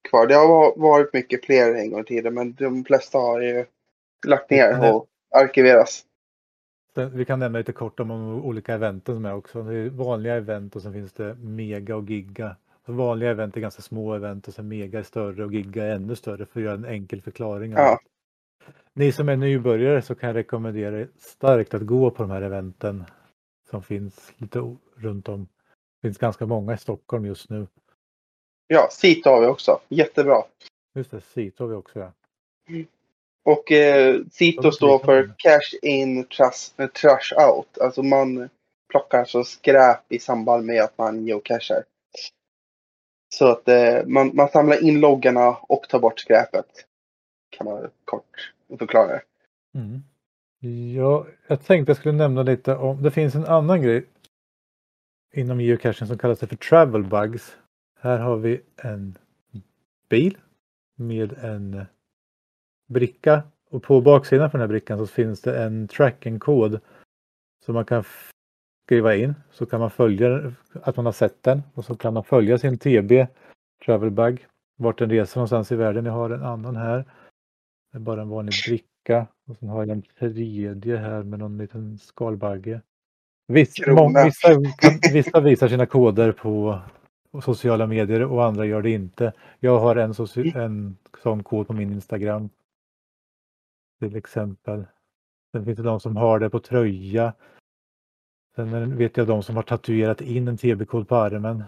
kvar. 0.09 0.27
Det 0.27 0.35
har 0.35 0.49
va- 0.49 0.75
varit 0.77 1.13
mycket 1.13 1.45
fler 1.45 1.75
en 1.75 1.91
gång 1.91 2.01
i 2.01 2.05
tiden, 2.05 2.35
men 2.35 2.55
de 2.55 2.85
flesta 2.85 3.19
har 3.19 3.41
ju 3.41 3.65
lagt 4.27 4.51
ner 4.51 4.93
och 4.95 5.07
arkiveras. 5.35 6.05
Vi 7.13 7.25
kan 7.25 7.39
nämna 7.39 7.59
lite 7.59 7.73
kort 7.73 8.01
om 8.01 8.09
de 8.09 8.45
olika 8.45 8.75
eventen 8.75 9.15
som 9.17 9.25
är 9.25 9.35
också. 9.35 9.63
Det 9.63 9.75
är 9.75 9.91
vanliga 9.91 10.35
event 10.35 10.77
och 10.77 10.83
sen 10.83 10.93
finns 10.93 11.13
det 11.13 11.35
mega 11.35 11.97
och 11.97 12.11
giga. 12.11 12.57
Så 12.87 12.93
vanliga 12.93 13.31
event 13.31 13.57
är 13.57 13.61
ganska 13.61 13.83
små 13.83 14.15
event 14.15 14.49
och 14.49 14.55
sen 14.55 14.69
mega 14.69 14.99
är 14.99 15.03
större 15.03 15.45
och 15.45 15.53
giga 15.53 15.85
är 15.85 15.91
ännu 15.95 16.17
större 16.17 16.47
för 16.47 16.61
att 16.61 16.65
göra 16.65 16.75
en 16.75 16.85
enkel 16.85 17.23
förklaring. 17.23 17.73
av 17.73 17.79
Ja. 17.81 17.99
Ni 18.93 19.13
som 19.13 19.29
är 19.29 19.37
nybörjare 19.37 20.03
så 20.03 20.15
kan 20.15 20.27
jag 20.27 20.37
rekommendera 20.37 21.01
er 21.01 21.09
starkt 21.17 21.75
att 21.75 21.83
gå 21.83 22.11
på 22.11 22.23
de 22.23 22.31
här 22.31 22.43
eventen 22.43 23.05
som 23.71 23.83
finns 23.83 24.33
lite 24.37 24.77
runt 24.97 25.29
om. 25.29 25.49
Det 26.03 26.09
finns 26.09 26.19
ganska 26.19 26.47
många 26.47 26.75
i 26.75 26.79
Stockholm 26.79 27.25
just 27.25 27.51
nu. 27.51 27.67
Ja, 28.67 28.89
Sito 28.91 29.31
har 29.31 29.41
vi 29.41 29.47
också. 29.47 29.81
Jättebra. 29.89 30.43
Just 30.95 31.11
det, 31.11 31.21
Sito 31.21 31.65
har 31.65 31.69
vi 31.69 31.75
också. 31.75 31.99
Ja. 31.99 32.13
Och 33.45 33.73
eh, 33.73 34.21
Sito 34.33 34.73
står 34.73 34.99
för 34.99 35.35
Cash 35.39 35.79
in, 35.83 36.25
trash, 36.25 36.73
eh, 36.77 36.87
trash 36.87 37.49
out. 37.49 37.79
Alltså 37.79 38.03
man 38.03 38.49
plockar 38.91 39.19
alltså 39.19 39.45
skräp 39.45 40.13
i 40.13 40.19
samband 40.19 40.67
med 40.67 40.83
att 40.83 40.99
man 40.99 41.27
geocachar. 41.27 41.85
Så 43.35 43.47
att 43.47 43.69
eh, 43.69 44.07
man, 44.07 44.31
man 44.35 44.49
samlar 44.49 44.85
in 44.85 45.01
loggarna 45.01 45.49
och 45.49 45.89
tar 45.89 45.99
bort 45.99 46.21
skräpet. 46.21 46.67
Kan 47.51 47.67
man 47.67 47.91
kort 48.05 48.54
förklara. 48.79 49.07
det. 49.07 49.23
Mm. 49.79 50.03
Ja, 50.95 51.27
jag 51.47 51.65
tänkte 51.65 51.91
jag 51.91 51.97
skulle 51.97 52.15
nämna 52.15 52.43
lite 52.43 52.77
om, 52.77 53.03
det 53.03 53.11
finns 53.11 53.35
en 53.35 53.45
annan 53.45 53.83
grej 53.83 54.07
inom 55.33 55.61
geocaching 55.61 56.09
som 56.09 56.19
kallas 56.19 56.39
för 56.39 56.57
travel 56.57 57.05
bugs. 57.05 57.57
Här 58.01 58.19
har 58.19 58.37
vi 58.37 58.61
en 58.77 59.19
bil 60.09 60.39
med 60.97 61.33
en 61.33 61.87
bricka 62.87 63.43
och 63.71 63.83
på 63.83 64.01
baksidan 64.01 64.51
på 64.51 64.57
den 64.57 64.61
här 64.61 64.69
brickan 64.69 64.99
så 64.99 65.07
finns 65.07 65.41
det 65.41 65.63
en 65.63 65.89
tracking-kod 65.89 66.81
som 67.65 67.75
man 67.75 67.85
kan 67.85 68.05
skriva 68.87 69.15
in 69.15 69.35
så 69.51 69.67
kan 69.67 69.81
man 69.81 69.91
följa 69.91 70.53
att 70.83 70.97
man 70.97 71.05
har 71.05 71.13
sett 71.13 71.43
den 71.43 71.63
och 71.75 71.85
så 71.85 71.95
kan 71.95 72.15
man 72.15 72.25
följa 72.25 72.59
sin 72.59 72.79
TB 72.79 73.27
travel 73.85 74.11
bug 74.11 74.47
vart 74.77 74.99
den 74.99 75.11
reser 75.11 75.39
någonstans 75.39 75.73
i 75.73 75.77
världen. 75.77 76.05
Jag 76.05 76.13
har 76.13 76.31
en 76.31 76.43
annan 76.43 76.77
här. 76.77 77.05
Det 77.95 77.99
är 77.99 78.01
bara 78.01 78.23
en 78.23 78.29
vanlig 78.29 78.55
bricka. 78.67 79.27
Och 79.47 79.57
sen 79.57 79.69
har 79.69 79.79
jag 79.79 79.91
en 79.91 80.03
tredje 80.03 80.97
här 80.97 81.23
med 81.23 81.39
någon 81.39 81.59
liten 81.59 81.99
skalbagge. 81.99 82.81
Viss, 83.47 83.75
Krona. 83.75 84.03
mång, 84.03 84.15
vissa, 84.25 84.49
vissa 85.13 85.41
visar 85.41 85.69
sina 85.69 85.87
koder 85.87 86.33
på, 86.33 86.81
sociala 87.43 87.87
medier 87.87 88.23
och 88.23 88.45
andra 88.45 88.67
gör 88.67 88.83
det 88.83 88.91
inte. 88.91 89.33
Jag 89.61 89.79
har 89.79 89.97
en, 89.97 90.15
en 90.55 90.97
sån 91.23 91.43
kod 91.43 91.67
på 91.67 91.73
min 91.73 91.93
Instagram. 91.93 92.49
Till 94.01 94.17
exempel. 94.17 94.85
Sen 95.53 95.65
finns 95.65 95.77
det 95.77 95.83
de 95.83 96.01
som 96.01 96.17
har 96.17 96.39
det 96.39 96.51
på 96.51 96.61
tröja. 96.61 97.33
Sen 98.57 98.97
vet 98.97 99.17
jag 99.17 99.27
de 99.27 99.43
som 99.43 99.57
har 99.57 99.63
tatuerat 99.63 100.21
in 100.21 100.49
en 100.49 100.57
TB-kod 100.57 101.09
på 101.09 101.17
armen. 101.17 101.65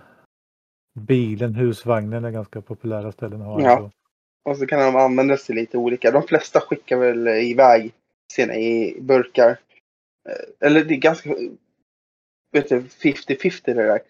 Bilen, 0.95 1.55
husvagnen 1.55 2.25
är 2.25 2.31
ganska 2.31 2.61
populära 2.61 3.13
ställen 3.13 3.43
att 3.43 3.47
ha. 3.47 3.61
Ja. 3.61 3.91
Och 4.47 4.57
så 4.57 4.67
kan 4.67 4.81
de 4.81 4.97
användas 4.97 5.45
till 5.47 5.55
lite 5.55 5.79
olika. 5.79 6.11
De 6.11 6.23
flesta 6.23 6.61
skickar 6.61 6.97
väl 6.97 7.29
iväg 7.29 7.93
sina 8.33 8.55
i 8.57 8.97
burkar. 9.01 9.51
Eh, 10.29 10.67
Eller 10.67 10.85
det 10.85 10.95
är 10.95 10.99
ganska 10.99 11.31
vet 12.53 12.69
du, 12.69 12.81
50-50 12.81 13.61
det 13.65 13.75
där. 13.75 14.01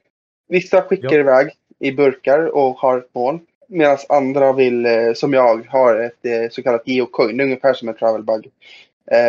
Vissa 0.49 0.83
skickar 0.83 1.13
Ja. 1.13 1.21
iväg 1.21 1.53
i 1.79 1.93
burkar 1.93 2.47
och 2.47 2.75
har 2.79 2.99
ett 2.99 3.15
mål. 3.15 3.39
Medan 3.69 3.99
andra 4.09 4.53
vill, 4.53 4.87
eh, 4.87 5.13
som 5.13 5.33
jag, 5.33 5.67
har 5.67 5.97
ett 5.97 6.25
eh, 6.27 6.49
så 6.51 6.63
kallat 6.63 6.89
geocoin. 6.89 7.41
Ungefär 7.41 7.75
som 7.75 7.89
en 7.89 7.97
travel 7.97 8.23
bug. 8.23 8.51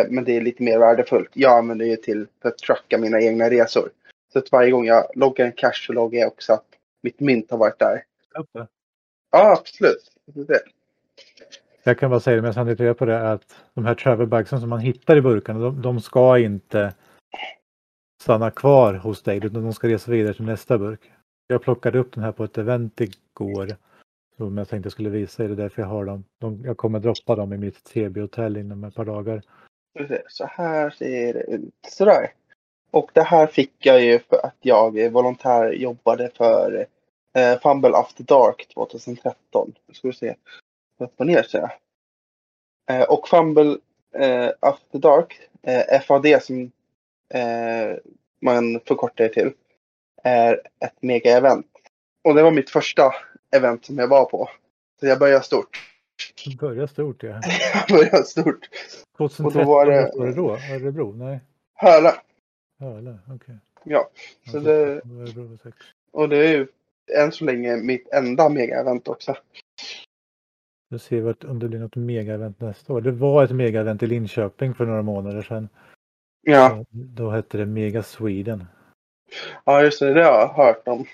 Men 0.08 0.24
det 0.24 0.36
är 0.36 0.40
lite 0.40 0.62
mer 0.62 0.78
värdefullt. 0.78 1.30
Jag 1.32 1.58
använder 1.58 1.86
det 1.86 2.02
till 2.02 2.26
för 2.42 2.48
att 2.48 2.58
tracka 2.58 2.98
mina 2.98 3.20
egna 3.20 3.50
resor. 3.50 3.90
Så 4.32 4.38
att 4.38 4.52
varje 4.52 4.70
gång 4.70 4.86
jag 4.86 5.04
loggar 5.14 5.46
en 5.46 5.52
cash 5.52 5.86
så 5.86 5.92
loggar 5.92 6.20
jag 6.20 6.28
också 6.28 6.52
att 6.52 6.66
mitt 7.02 7.20
mynt 7.20 7.50
har 7.50 7.58
varit 7.58 7.78
där. 7.78 8.04
Det. 8.52 8.66
Ja, 9.30 9.52
absolut. 9.52 10.12
Det. 10.26 10.60
Jag 11.88 11.98
kan 11.98 12.10
bara 12.10 12.20
säga 12.20 12.36
det 12.36 12.42
men 12.42 12.68
jag 12.68 12.80
reda 12.80 12.94
på 12.94 13.04
det 13.04 13.30
att 13.30 13.54
de 13.74 13.84
här 13.84 13.94
travel 13.94 14.26
bagsen 14.26 14.60
som 14.60 14.68
man 14.68 14.80
hittar 14.80 15.16
i 15.16 15.20
burkarna, 15.20 15.60
de, 15.60 15.82
de 15.82 16.00
ska 16.00 16.38
inte 16.38 16.94
stanna 18.22 18.50
kvar 18.50 18.94
hos 18.94 19.22
dig 19.22 19.36
utan 19.36 19.62
de 19.62 19.72
ska 19.72 19.88
resa 19.88 20.10
vidare 20.10 20.34
till 20.34 20.44
nästa 20.44 20.78
burk. 20.78 21.00
Jag 21.46 21.62
plockade 21.62 21.98
upp 21.98 22.14
den 22.14 22.24
här 22.24 22.32
på 22.32 22.44
ett 22.44 22.58
event 22.58 23.00
igår. 23.00 23.76
Som 24.36 24.58
jag 24.58 24.68
tänkte 24.68 24.86
jag 24.86 24.92
skulle 24.92 25.10
visa 25.10 25.44
er, 25.44 25.48
det 25.48 25.54
är 25.54 25.56
därför 25.56 25.82
jag 25.82 25.88
har 25.88 26.04
dem. 26.04 26.24
De, 26.40 26.62
jag 26.64 26.76
kommer 26.76 27.00
droppa 27.00 27.36
dem 27.36 27.52
i 27.52 27.56
mitt 27.56 27.84
TB-hotell 27.84 28.56
inom 28.56 28.84
ett 28.84 28.94
par 28.94 29.04
dagar. 29.04 29.42
Så 30.28 30.46
här 30.46 30.90
ser 30.90 31.32
det 31.32 31.42
ut. 31.42 31.74
Sådär. 31.88 32.32
Och 32.90 33.10
det 33.14 33.22
här 33.22 33.46
fick 33.46 33.86
jag 33.86 34.04
ju 34.04 34.18
för 34.18 34.46
att 34.46 34.56
jag 34.60 35.10
volontär 35.10 35.72
jobbade 35.72 36.30
för 36.34 36.86
eh, 37.38 37.60
Fumble 37.60 37.96
After 37.96 38.24
Dark 38.24 38.68
2013. 38.74 39.72
Nu 39.86 39.94
ska 39.94 40.08
vi 40.08 40.14
se. 40.14 40.34
Och 40.98 41.26
ner 41.26 41.42
jag. 41.58 41.70
Eh, 42.90 43.02
och 43.08 43.28
Fumble 43.28 43.76
eh, 44.14 44.50
After 44.60 44.98
Dark, 44.98 45.40
eh, 45.62 46.00
FAD 46.00 46.26
som 46.42 46.70
eh, 47.34 47.96
man 48.40 48.80
förkortar 48.80 49.24
det 49.24 49.34
till, 49.34 49.52
är 50.22 50.54
ett 50.84 50.94
mega-event. 51.00 51.66
Och 52.24 52.34
det 52.34 52.42
var 52.42 52.50
mitt 52.50 52.70
första 52.70 53.12
event 53.56 53.84
som 53.84 53.98
jag 53.98 54.08
var 54.08 54.24
på. 54.24 54.48
Så 55.00 55.06
jag 55.06 55.18
började 55.18 55.44
stort. 55.44 55.94
Det 56.44 56.56
börjar 56.56 56.86
stort 56.86 57.22
ja. 57.22 57.40
Jag 57.88 57.98
började 57.98 58.24
stort. 58.24 58.68
2013, 59.16 59.66
var 59.66 59.86
det- 59.86 60.12
var 60.14 60.26
det 60.26 60.32
då? 60.34 60.50
Örebro? 60.50 61.12
Nej, 61.12 61.40
Höla. 61.74 62.22
Höle, 62.80 63.18
okej. 63.34 63.54
Ja. 63.84 64.10
Så 64.50 64.56
Ja, 64.56 64.60
det-. 64.60 65.00
Och 66.12 66.28
det 66.28 66.36
är 66.36 66.48
ju 66.52 66.66
än 67.16 67.32
så 67.32 67.44
länge 67.44 67.76
mitt 67.76 68.08
enda 68.08 68.48
mega-event 68.48 69.08
också. 69.08 69.36
Nu 70.90 70.98
ser 70.98 71.20
vi 71.20 71.34
om 71.48 71.58
det 71.58 71.68
blir 71.68 71.78
något 71.78 71.96
mega-event 71.96 72.60
nästa 72.60 72.92
år. 72.92 73.00
Det 73.00 73.10
var 73.10 73.44
ett 73.44 73.50
mega-event 73.50 74.02
i 74.02 74.06
Linköping 74.06 74.74
för 74.74 74.86
några 74.86 75.02
månader 75.02 75.42
sedan. 75.42 75.68
Ja, 76.42 76.84
Då 76.90 77.30
hette 77.30 77.58
det 77.58 77.66
Mega 77.66 78.02
Sweden. 78.02 78.64
ja 79.64 79.82
just 79.82 80.00
det. 80.00 80.14
Det 80.14 80.24
har 80.24 80.32
jag 80.32 80.48
hört 80.48 80.88
om. 80.88 81.06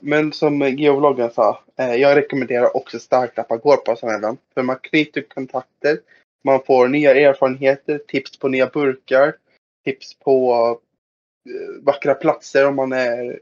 Men 0.00 0.32
som 0.32 0.60
geovloggen 0.60 1.30
sa, 1.30 1.60
eh, 1.76 1.94
jag 1.94 2.16
rekommenderar 2.16 2.76
också 2.76 2.98
starkt 2.98 3.38
att 3.38 3.50
man 3.50 3.58
går 3.58 3.76
på 3.76 3.96
sådana 3.96 4.18
event. 4.18 4.40
För 4.54 4.62
man 4.62 4.78
knyter 4.82 5.22
kontakter, 5.22 5.98
man 6.44 6.60
får 6.66 6.88
nya 6.88 7.14
erfarenheter, 7.14 7.98
tips 7.98 8.38
på 8.38 8.48
nya 8.48 8.66
burkar, 8.66 9.34
tips 9.84 10.18
på 10.18 10.52
eh, 11.48 11.84
vackra 11.84 12.14
platser 12.14 12.66
om 12.66 12.76
man 12.76 12.92
är 12.92 13.40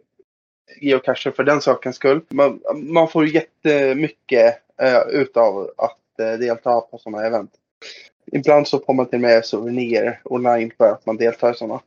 geocacher 0.81 1.31
för 1.31 1.45
den 1.45 1.61
sakens 1.61 1.97
skull. 1.97 2.21
Man, 2.29 2.61
man 2.75 3.09
får 3.09 3.27
jättemycket 3.27 4.64
eh, 4.83 5.21
utav 5.21 5.71
att 5.77 6.21
eh, 6.21 6.39
delta 6.39 6.81
på 6.81 6.99
sådana 6.99 7.27
event. 7.27 7.51
Ibland 8.33 8.69
så 8.69 8.79
får 8.79 8.95
man 8.95 9.07
till 9.07 9.17
och 9.17 9.21
med 9.21 9.45
souvenirer 9.45 10.21
online 10.25 10.71
för 10.79 10.93
att 10.93 11.07
man 11.07 11.17
deltar 11.17 11.51
i 11.51 11.55
sådana. 11.55 11.81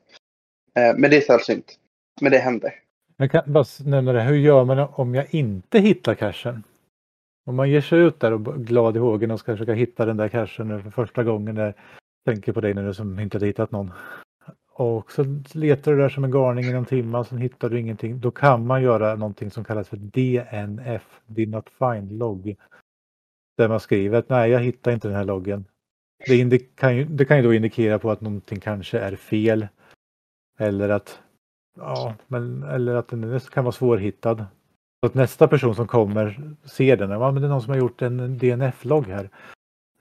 Eh, 0.75 0.95
men 0.97 1.11
det 1.11 1.17
är 1.17 1.21
sällsynt. 1.21 1.79
Men 2.21 2.31
det 2.31 2.37
händer. 2.37 2.73
Jag 3.17 3.31
kan 3.31 3.43
bara 3.45 3.65
nämna 3.85 4.13
det. 4.13 4.21
Hur 4.21 4.35
gör 4.35 4.63
man 4.63 4.79
om 4.79 5.15
jag 5.15 5.33
inte 5.33 5.79
hittar 5.79 6.15
cachen? 6.15 6.63
Om 7.45 7.55
man 7.55 7.69
ger 7.69 7.81
sig 7.81 7.99
ut 7.99 8.19
där 8.19 8.33
och 8.33 8.55
är 8.55 8.57
glad 8.57 8.95
i 8.95 8.99
hågen 8.99 9.31
och 9.31 9.39
ska 9.39 9.53
försöka 9.53 9.73
hitta 9.73 10.05
den 10.05 10.17
där 10.17 10.27
cachen 10.27 10.83
för 10.83 10.89
första 10.89 11.23
gången. 11.23 11.55
Där, 11.55 11.73
tänker 12.27 12.51
på 12.53 12.61
dig 12.61 12.73
när 12.73 12.83
du 12.83 12.93
som 12.93 13.19
inte 13.19 13.37
har 13.37 13.45
hittat 13.45 13.71
någon. 13.71 13.91
Och 14.71 15.11
så 15.11 15.25
letar 15.53 15.91
du 15.91 15.97
där 15.97 16.09
som 16.09 16.23
en 16.23 16.31
galning 16.31 16.65
i 16.65 16.73
någon 16.73 16.85
timme 16.85 17.17
och 17.17 17.27
sen 17.27 17.37
hittar 17.37 17.69
du 17.69 17.79
ingenting. 17.79 18.19
Då 18.19 18.31
kan 18.31 18.65
man 18.65 18.81
göra 18.81 19.15
någonting 19.15 19.51
som 19.51 19.63
kallas 19.63 19.89
för 19.89 19.97
DNF, 19.97 21.21
Did 21.25 21.49
Not 21.49 21.69
Find 21.79 22.11
Log. 22.11 22.55
Där 23.57 23.69
man 23.69 23.79
skriver 23.79 24.17
att 24.17 24.29
nej, 24.29 24.51
jag 24.51 24.59
hittar 24.59 24.91
inte 24.91 25.07
den 25.07 25.17
här 25.17 25.23
loggen. 25.23 25.65
Det, 26.27 26.75
kan 26.75 26.97
ju, 26.97 27.05
det 27.05 27.25
kan 27.25 27.37
ju 27.37 27.43
då 27.43 27.53
indikera 27.53 27.99
på 27.99 28.11
att 28.11 28.21
någonting 28.21 28.59
kanske 28.59 28.99
är 28.99 29.15
fel. 29.15 29.67
Eller 30.59 30.89
att, 30.89 31.19
ja, 31.77 32.15
men, 32.27 32.63
eller 32.63 32.95
att 32.95 33.07
den 33.07 33.39
kan 33.39 33.63
vara 33.63 33.71
svårhittad. 33.71 34.45
Så 34.99 35.07
att 35.07 35.13
nästa 35.13 35.47
person 35.47 35.75
som 35.75 35.87
kommer 35.87 36.55
ser 36.65 36.97
den. 36.97 37.09
Ja, 37.09 37.31
men 37.31 37.41
det 37.41 37.47
är 37.47 37.49
någon 37.49 37.61
som 37.61 37.71
har 37.73 37.79
gjort 37.79 38.01
en 38.01 38.37
DNF-logg 38.37 39.07
här. 39.07 39.29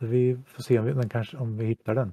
Vi 0.00 0.38
får 0.46 0.62
se 0.62 0.78
om 0.78 0.84
vi, 0.84 0.92
den 0.92 1.08
kanske, 1.08 1.36
om 1.36 1.58
vi 1.58 1.64
hittar 1.64 1.94
den. 1.94 2.12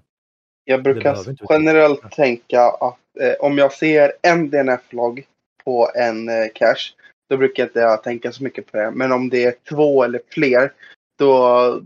Jag 0.63 0.84
brukar 0.84 1.29
inte 1.29 1.45
generellt 1.49 2.12
tänka 2.12 2.62
att 2.62 2.99
eh, 3.19 3.34
om 3.39 3.58
jag 3.58 3.73
ser 3.73 4.12
en 4.21 4.49
DNF-logg 4.49 5.25
på 5.63 5.89
en 5.95 6.29
eh, 6.29 6.47
cache, 6.56 6.93
då 7.29 7.38
brukar 7.38 7.63
inte 7.63 7.79
jag 7.79 8.03
tänka 8.03 8.32
så 8.32 8.43
mycket 8.43 8.71
på 8.71 8.77
det. 8.77 8.91
Men 8.91 9.12
om 9.12 9.29
det 9.29 9.43
är 9.43 9.53
två 9.69 10.03
eller 10.03 10.21
fler, 10.29 10.71
då, 11.17 11.82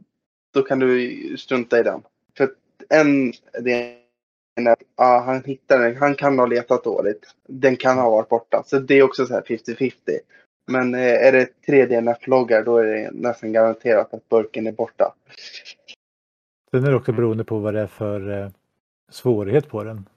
då 0.53 0.61
kan 0.61 0.79
du 0.79 1.37
strunta 1.37 1.79
i 1.79 1.83
den. 1.83 2.01
För 2.37 2.43
att 2.43 2.51
en 2.89 3.31
DNF, 3.63 4.79
ja, 4.95 5.23
han 5.25 5.43
hittar 5.43 5.79
den, 5.79 5.97
han 5.97 6.15
kan 6.15 6.39
ha 6.39 6.45
letat 6.45 6.83
dåligt. 6.83 7.35
Den 7.47 7.75
kan 7.75 7.97
ha 7.97 8.09
varit 8.09 8.29
borta. 8.29 8.63
Så 8.65 8.79
det 8.79 8.93
är 8.93 9.03
också 9.03 9.25
så 9.25 9.33
här 9.33 9.41
50-50. 9.41 9.93
Men 10.67 10.95
eh, 10.95 11.27
är 11.27 11.31
det 11.31 11.49
tre 11.65 11.85
DNF-loggar, 11.85 12.63
då 12.63 12.77
är 12.77 12.85
det 12.85 13.11
nästan 13.13 13.53
garanterat 13.53 14.13
att 14.13 14.29
burken 14.29 14.67
är 14.67 14.71
borta. 14.71 15.13
Sen 16.71 16.83
är 16.83 16.89
det 16.89 16.95
också 16.95 17.11
beroende 17.13 17.43
på 17.43 17.59
vad 17.59 17.73
det 17.73 17.81
är 17.81 17.87
för 17.87 18.41
eh, 18.43 18.49
svårighet 19.11 19.69
på 19.69 19.83
den. 19.83 20.09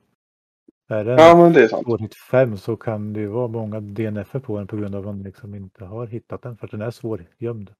Är 0.89 1.05
det 1.05 1.13
Ja, 1.13 1.37
men 1.37 1.53
det 1.53 1.63
är 1.63 1.69
sant. 1.69 1.87
svårighet 1.87 2.15
5 2.15 2.57
så 2.57 2.77
kan 2.77 3.13
det 3.13 3.21
ju 3.21 3.27
vara 3.27 3.49
många 3.49 3.81
DNF 3.81 4.33
på 4.33 4.59
den 4.59 4.67
på 4.67 4.77
grund 4.77 4.95
av 4.95 5.01
att 5.01 5.07
man 5.07 5.23
liksom 5.23 5.55
inte 5.55 5.85
har 5.85 6.07
hittat 6.07 6.43
den 6.43 6.57
för 6.57 6.67
att 6.67 6.71
den 6.71 6.83
är 6.83 6.91
svårgömd. 6.91 7.71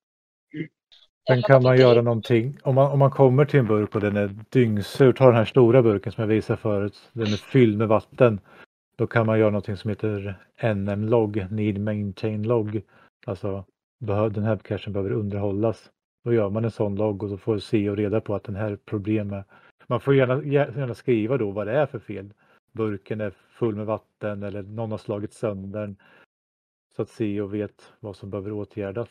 Sen 1.29 1.43
kan 1.43 1.63
man 1.63 1.77
göra 1.77 2.03
någonting, 2.03 2.59
om 2.63 2.75
man, 2.75 2.93
om 2.93 2.99
man 2.99 3.11
kommer 3.11 3.45
till 3.45 3.61
en 3.61 3.67
burk 3.67 3.95
och 3.95 4.01
den 4.01 4.17
är 4.17 4.31
dyngsur, 4.49 5.13
ta 5.13 5.27
den 5.27 5.35
här 5.35 5.45
stora 5.45 5.83
burken 5.83 6.13
som 6.13 6.23
jag 6.23 6.29
visade 6.29 6.57
förut, 6.57 7.11
den 7.13 7.27
är 7.27 7.37
fylld 7.37 7.79
med 7.79 7.89
vatten. 7.89 8.41
Då 8.97 9.07
kan 9.07 9.27
man 9.27 9.39
göra 9.39 9.51
någonting 9.51 9.77
som 9.77 9.89
heter 9.91 10.39
NM-logg, 10.63 11.47
Need 11.51 11.81
Maintain 11.81 12.43
Log. 12.43 12.83
Alltså 13.27 13.65
den 13.99 14.45
här 14.45 14.57
cachen 14.57 14.93
behöver 14.93 15.13
underhållas. 15.13 15.91
Då 16.25 16.33
gör 16.33 16.51
man 16.51 16.65
en 16.65 16.71
sån 16.71 16.97
logg 16.97 17.23
och 17.23 17.29
då 17.29 17.37
får 17.37 17.59
se 17.59 17.91
och 17.91 17.97
reda 17.97 18.21
på 18.21 18.35
att 18.35 18.45
den 18.45 18.57
här 18.57 18.79
problemet. 18.85 19.47
Man 19.87 20.01
får 20.01 20.15
gärna, 20.15 20.45
gärna 20.45 20.95
skriva 20.95 21.37
då 21.37 21.51
vad 21.51 21.67
det 21.67 21.73
är 21.73 21.87
för 21.87 21.99
fel. 21.99 22.33
Burken 22.73 23.21
är 23.21 23.33
full 23.59 23.77
med 23.77 23.87
vatten 23.87 24.43
eller 24.43 24.63
någon 24.63 24.91
har 24.91 24.99
slagit 24.99 25.33
sönder 25.33 25.81
den. 25.81 25.97
Så 27.01 27.03
att 27.03 27.09
se 27.09 27.41
och 27.41 27.55
vet 27.55 27.93
vad 28.01 28.17
som 28.17 28.31
behöver 28.31 28.53
åtgärdas. 28.53 29.09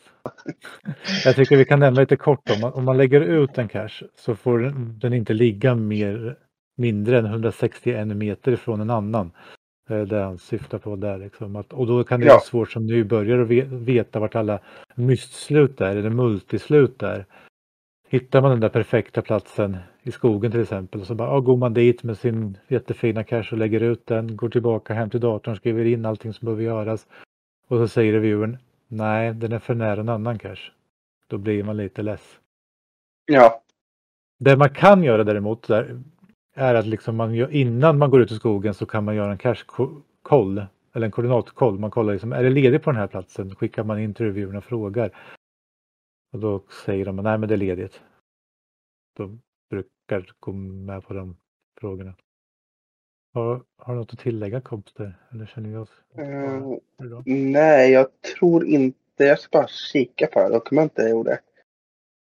Jag 1.24 1.36
tycker 1.36 1.56
vi 1.56 1.64
kan 1.64 1.80
nämna 1.80 2.00
lite 2.00 2.16
kort 2.16 2.50
om 2.50 2.60
man, 2.60 2.72
om 2.72 2.84
man 2.84 2.96
lägger 2.96 3.20
ut 3.20 3.58
en 3.58 3.68
cache 3.68 4.04
så 4.14 4.34
får 4.34 4.58
den, 5.00 5.12
inte 5.12 5.32
ligga 5.32 5.74
mer, 5.74 6.36
mindre 6.76 7.18
än 7.18 7.26
161 7.26 8.06
meter 8.08 8.52
ifrån 8.52 8.80
en 8.80 8.90
annan. 8.90 9.30
Det 10.08 10.16
han 10.22 10.38
syftar 10.38 10.78
på 10.78 10.96
där. 10.96 11.18
Liksom. 11.18 11.56
Att, 11.56 11.72
och 11.72 11.86
då 11.86 12.04
kan 12.04 12.20
det 12.20 12.26
Ja. 12.26 12.32
vara 12.32 12.40
svårt 12.40 12.70
som 12.70 12.86
nybörjare 12.86 13.42
att 13.42 13.48
ve- 13.48 13.68
veta 13.70 14.20
vart 14.20 14.34
alla 14.34 14.60
mystslut 14.94 15.80
är 15.80 15.96
eller 15.96 16.10
multislut 16.10 17.02
är. 17.02 17.26
Hittar 18.08 18.42
man 18.42 18.50
den 18.50 18.60
där 18.60 18.68
perfekta 18.68 19.22
platsen 19.22 19.76
i 20.02 20.10
skogen 20.12 20.50
till 20.50 20.60
exempel 20.60 21.04
så 21.04 21.14
bara, 21.14 21.28
ja, 21.28 21.40
går 21.40 21.56
man 21.56 21.74
dit 21.74 22.02
med 22.02 22.18
sin 22.18 22.56
jättefina 22.68 23.24
cache 23.24 23.48
och 23.52 23.58
lägger 23.58 23.80
ut 23.80 24.06
den, 24.06 24.36
går 24.36 24.48
tillbaka 24.48 24.94
hem 24.94 25.10
till 25.10 25.20
datorn, 25.20 25.56
skriver 25.56 25.84
in 25.84 26.06
allting 26.06 26.32
som 26.32 26.46
behöver 26.46 26.62
göras 26.62 27.06
och 27.70 27.78
så 27.78 27.88
säger 27.88 28.12
reviewern 28.12 28.58
nej, 28.88 29.34
den 29.34 29.52
är 29.52 29.58
för 29.58 29.74
nära 29.74 30.00
en 30.00 30.08
annan 30.08 30.38
cache. 30.38 30.72
Då 31.26 31.38
blir 31.38 31.64
man 31.64 31.76
lite 31.76 32.02
less. 32.02 32.40
Ja, 33.26 33.62
Det 34.38 34.56
man 34.56 34.74
kan 34.74 35.02
göra 35.02 35.24
däremot 35.24 35.68
där, 35.68 36.02
är 36.54 36.74
att 36.74 36.86
liksom 36.86 37.16
man 37.16 37.34
gör, 37.34 37.50
innan 37.50 37.98
man 37.98 38.10
går 38.10 38.22
ut 38.22 38.32
i 38.32 38.34
skogen 38.34 38.74
så 38.74 38.86
kan 38.86 39.04
man 39.04 39.16
göra 39.16 39.32
en 39.32 39.38
cache-koll 39.38 40.66
eller 40.92 41.06
en 41.06 41.12
koordinatkoll. 41.12 41.78
Man 41.78 41.90
kollar 41.90 42.12
liksom, 42.12 42.32
är 42.32 42.42
det 42.42 42.50
ledigt 42.50 42.82
på 42.82 42.90
den 42.90 43.00
här 43.00 43.06
platsen? 43.06 43.54
Skickar 43.54 43.84
man 43.84 43.98
in 43.98 44.14
till 44.14 44.26
reviewerna 44.26 44.58
och 44.58 44.64
frågar. 44.64 45.10
Och 46.32 46.38
då 46.38 46.62
säger 46.84 47.04
de 47.04 47.16
nej 47.16 47.38
men 47.38 47.48
det 47.48 47.54
är 47.54 47.58
ledigt. 47.58 48.00
Då 49.16 49.38
brukar 49.70 50.32
gå 50.40 50.52
med 50.52 51.02
på 51.04 51.14
de 51.14 51.36
frågorna. 51.80 52.14
Har, 53.32 53.62
har 53.76 53.94
du 53.94 54.00
något 54.00 54.12
att 54.12 54.18
tillägga 54.18 54.60
kompisar? 54.60 55.14
Eller 55.32 55.46
känner 55.46 55.68
vi 55.68 55.76
oss 55.76 55.90
bra? 56.98 57.22
Nej, 57.26 57.90
jag 57.90 58.06
tror 58.20 58.66
inte. 58.66 58.96
Jag 59.16 59.40
ska 59.40 59.58
bara 59.58 59.68
kika 59.68 60.26
på 60.26 60.38
det 60.38 60.44
här 60.44 60.52
dokumentet 60.52 60.98
jag 60.98 61.10
gjorde. 61.10 61.40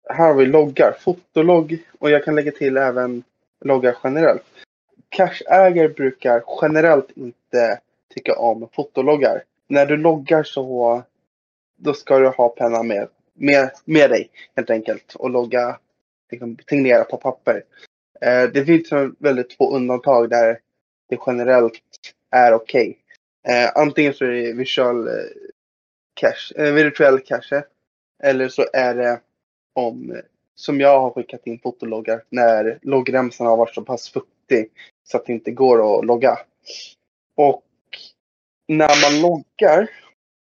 Här 0.09 0.27
har 0.27 0.35
vi 0.35 0.47
loggar, 0.47 0.93
fotologg 1.01 1.79
och 1.99 2.11
jag 2.11 2.25
kan 2.25 2.35
lägga 2.35 2.53
till 2.53 2.77
även 2.77 3.23
loggar 3.61 3.97
generellt. 4.05 4.43
Cashägare 5.09 5.89
brukar 5.89 6.45
generellt 6.63 7.11
inte 7.11 7.81
tycka 8.15 8.39
om 8.39 8.69
fotologgar. 8.73 9.43
När 9.69 9.87
du 9.87 9.97
loggar 9.97 10.43
så 10.43 11.03
då 11.77 11.95
ska 11.95 12.19
du 12.19 12.29
ha 12.29 12.49
penna 12.49 12.83
med, 12.83 13.09
med, 13.35 13.71
med 13.85 14.11
dig 14.11 14.31
helt 14.57 14.71
enkelt 14.71 15.15
och 15.15 15.31
logga, 15.31 15.79
liksom, 16.31 16.57
signera 16.69 17.05
på 17.05 17.17
papper. 17.17 17.63
Eh, 18.21 18.43
det 18.43 18.65
finns 18.65 18.93
väldigt 19.19 19.53
få 19.53 19.77
undantag 19.77 20.31
där 20.31 20.59
det 21.11 21.19
generellt 21.27 21.81
är 22.31 22.55
okej. 22.55 22.99
Eh, 23.49 23.71
antingen 23.75 24.15
så 24.15 24.25
är 24.25 24.29
det 24.29 24.53
virtual 24.53 25.09
eh, 25.09 25.15
cache, 26.15 26.55
eh, 26.57 26.73
virtuell 26.73 27.21
cache. 27.21 27.63
Eller 28.23 28.49
så 28.49 28.67
är 28.73 28.95
det 28.95 29.21
om, 29.75 30.21
som 30.55 30.81
jag 30.81 31.01
har 31.01 31.11
skickat 31.11 31.47
in 31.47 31.59
fotologgar, 31.59 32.23
när 32.29 32.79
loggremsan 32.83 33.47
har 33.47 33.57
varit 33.57 33.75
så 33.75 33.83
pass 33.83 34.09
fuktig 34.11 34.71
så 35.05 35.17
att 35.17 35.27
det 35.27 35.33
inte 35.33 35.51
går 35.51 35.99
att 35.99 36.07
logga. 36.07 36.39
Och 37.35 37.65
när 38.69 39.11
man 39.11 39.21
loggar 39.23 39.91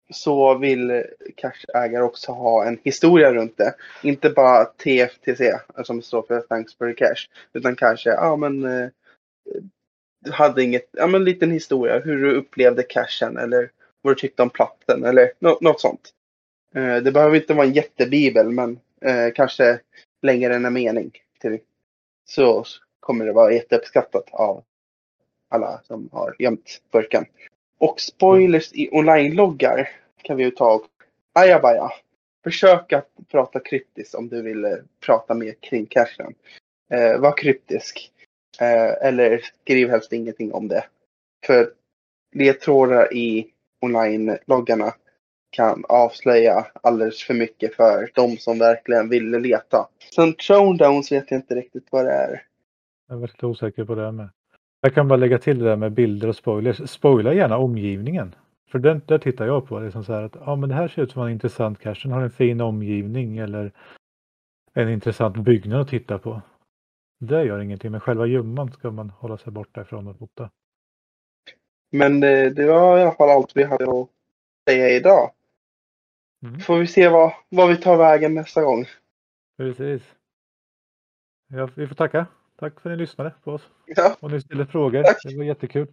så 0.10 0.58
vill 0.58 1.04
cacheägare 1.36 2.04
också 2.04 2.32
ha 2.32 2.66
en 2.66 2.80
historia 2.84 3.34
runt 3.34 3.58
det. 3.58 3.76
Inte 4.04 4.30
bara 4.30 4.66
TFTC 4.66 5.52
som 5.84 6.02
står 6.02 6.22
för 6.22 6.42
Thanks 6.42 6.76
for 6.76 6.94
the 6.94 6.94
Cash. 6.94 7.30
Utan 7.54 7.76
kanske, 7.76 8.10
ja 8.10 8.36
men 8.36 8.66
eh, 8.66 8.89
hade 10.32 10.64
inget, 10.64 10.90
ja 10.92 11.08
men 11.08 11.22
en 11.22 11.26
liten 11.26 11.52
historia 11.52 12.00
hur 12.00 12.18
du 12.18 12.32
upplevde 12.32 12.84
cashen 12.84 13.38
eller 13.38 13.72
vad 14.02 14.12
du 14.12 14.20
tyckte 14.20 14.44
om 14.44 14.50
platten 14.50 15.06
eller 15.06 15.32
no, 15.40 15.58
något 15.62 15.82
sånt. 15.82 16.14
Eh, 16.76 16.96
det 16.96 17.12
behöver 17.12 17.36
inte 17.36 17.54
vara 17.54 17.68
en 17.68 17.74
jättebibel 17.74 18.50
men 18.50 18.80
eh, 19.02 19.34
kanske 19.36 19.80
längre 20.22 20.56
än 20.56 20.66
en 20.66 20.74
mening. 20.74 21.12
Till, 21.42 21.60
så 22.26 22.66
kommer 23.00 23.26
det 23.26 23.34
vara 23.34 23.54
jätteuppskattat 23.54 24.30
av 24.32 24.64
alla 25.50 25.82
som 25.84 26.10
har 26.12 26.36
gömt 26.40 26.82
burken. 26.92 27.26
Och 27.78 28.02
spoilers 28.02 28.74
i 28.74 28.90
online-loggar 28.92 29.90
kan 30.22 30.38
vi 30.38 30.44
ju 30.44 30.52
ta 30.52 30.74
och 30.74 30.88
ajabaja. 31.34 31.90
Försök 32.44 32.94
att 32.94 33.10
prata 33.32 33.60
kryptiskt 33.60 34.16
om 34.16 34.30
du 34.30 34.42
vill 34.42 34.66
eh, 34.66 34.72
prata 35.06 35.34
mer 35.34 35.54
kring 35.60 35.86
cashen. 35.86 36.34
Eh, 36.90 37.20
var 37.20 37.38
kryptisk. 37.38 38.12
Eh, 38.60 39.08
eller 39.08 39.42
skriv 39.62 39.89
helst 39.89 40.13
ingenting 40.13 40.54
om 40.54 40.68
det. 40.68 40.84
För 41.46 41.70
ledtrådar 42.36 43.13
i 43.13 43.48
online-loggarna 43.82 44.94
kan 45.50 45.84
avslöja 45.89 46.66
alldeles 46.84 47.24
för 47.24 47.34
mycket 47.34 47.76
för 47.76 48.12
de 48.13 48.38
som 48.38 48.60
verkligen 48.60 49.10
ville 49.10 49.39
leta. 49.39 49.88
Sen 50.16 50.34
Showdowns 50.38 51.12
vet 51.12 51.32
jag 51.32 51.38
inte 51.38 51.56
riktigt 51.56 51.88
vad 51.92 52.06
det 52.06 52.12
är. 52.12 52.42
Jag 53.10 53.18
var 53.18 53.28
lite 53.28 53.46
osäker 53.46 53.86
på 53.86 53.96
det 53.96 54.12
med. 54.12 54.30
Jag 54.82 54.94
kan 54.94 55.08
bara 55.08 55.18
lägga 55.18 55.39
till 55.39 55.60
det 55.60 55.66
där 55.66 55.76
med 55.76 55.92
bilder 55.92 56.28
och 56.28 56.36
spoilers. 56.36 56.89
Spoila 56.89 57.34
gärna 57.34 57.58
omgivningen. 57.58 58.36
För 58.72 58.80
den, 58.80 59.02
där 59.06 59.18
tittar 59.18 59.46
jag 59.46 59.68
på. 59.68 59.80
Det 59.80 59.92
som 59.92 60.04
så 60.04 60.13
här 60.13 60.24
att 60.24 60.36
ja, 60.46 60.56
men 60.56 60.70
det 60.70 60.76
här 60.76 60.88
ser 60.88 61.02
ut 61.02 61.12
som 61.12 61.24
en 61.24 61.32
intressant 61.32 61.80
cache. 61.80 62.00
Den 62.04 62.12
har 62.12 62.22
en 62.22 62.32
fin 62.32 62.62
omgivning 62.62 63.38
eller 63.38 63.72
en 64.74 64.89
intressant 64.89 65.38
byggnad 65.38 65.82
att 65.82 65.88
titta 65.88 66.20
på. 66.20 66.42
Det 67.28 67.44
gör 67.44 67.60
ingenting, 67.60 67.92
men 67.92 68.00
själva 68.00 68.26
gömman 68.26 68.72
ska 68.72 68.92
man 68.92 69.10
hålla 69.10 69.38
sig 69.38 69.52
borta 69.52 69.82
ifrån 69.82 70.08
och 70.08 70.18
fota. 70.18 70.50
Men 71.92 72.24
eh, 72.24 72.52
det 72.52 72.66
var 72.66 72.98
i 72.98 73.02
alla 73.02 73.12
fall 73.12 73.30
allt 73.30 73.56
vi 73.56 73.64
hade 73.64 73.84
att 73.84 74.10
säga 74.70 74.90
idag. 74.90 75.32
Mm. 76.46 76.60
Får 76.60 76.78
vi 76.78 76.88
se 76.88 77.10
vad, 77.10 77.34
vad 77.50 77.70
vi 77.70 77.78
tar 77.78 77.98
vägen 77.98 78.34
nästa 78.34 78.64
gång. 78.64 78.86
Precis. 79.58 80.04
Ja, 81.48 81.70
vi 81.76 81.88
får 81.88 81.96
tacka. 81.96 82.26
Tack 82.60 82.80
för 82.80 82.90
att 82.90 82.98
ni 82.98 83.02
lyssnade 83.04 83.34
på 83.44 83.52
oss. 83.52 83.70
Ja, 83.86 84.16
Och 84.20 84.32
ni 84.32 84.42
ställde 84.42 84.66
frågor. 84.66 85.04
Tack. 85.04 85.24
Det 85.24 85.38
var 85.38 85.44
jättekul. 85.44 85.88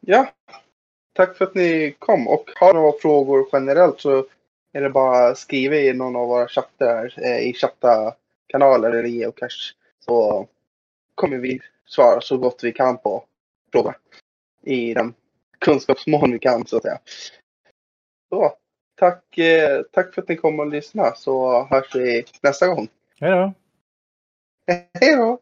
ja. 0.00 0.32
Tack 1.12 1.36
för 1.36 1.44
att 1.44 1.54
ni 1.54 1.96
kom. 1.98 2.28
Och 2.28 2.50
har 2.60 2.74
ni 2.74 2.80
några 2.80 2.92
frågor 2.92 3.48
generellt 3.52 4.00
så 4.00 4.26
är 4.72 4.80
det 4.80 4.90
bara 4.90 5.28
att 5.28 5.38
skriva 5.38 5.76
i 5.76 5.92
någon 5.92 6.16
av 6.16 6.28
våra 6.28 6.48
chattar 6.48 6.86
här, 6.86 7.14
eh, 7.24 7.48
i 7.48 7.54
chatta-kanaler 8.50 8.90
eller 8.90 9.08
geocache. 9.08 9.74
Så 10.00 10.48
kommer 11.14 11.36
vi 11.36 11.60
svara 11.86 12.20
så 12.20 12.38
gott 12.38 12.64
vi 12.64 12.72
kan 12.72 12.98
på 12.98 13.24
frågor. 13.72 13.96
I 14.62 14.94
den 14.94 15.14
kunskapsmån 15.58 16.32
vi 16.32 16.38
kan 16.38 16.66
så 16.66 16.76
att 16.76 16.82
säga. 16.82 16.98
Så, 18.28 18.52
tack, 18.94 19.38
eh, 19.38 19.82
tack 19.92 20.14
för 20.14 20.22
att 20.22 20.28
ni 20.28 20.36
kom 20.36 20.60
och 20.60 20.66
lyssnade 20.66 21.16
så 21.16 21.64
hörs 21.64 21.94
vi 21.94 22.24
nästa 22.42 22.66
gång. 22.66 22.88
Hej 23.20 23.30
då! 23.30 23.52
Hej 25.00 25.16
då! 25.16 25.38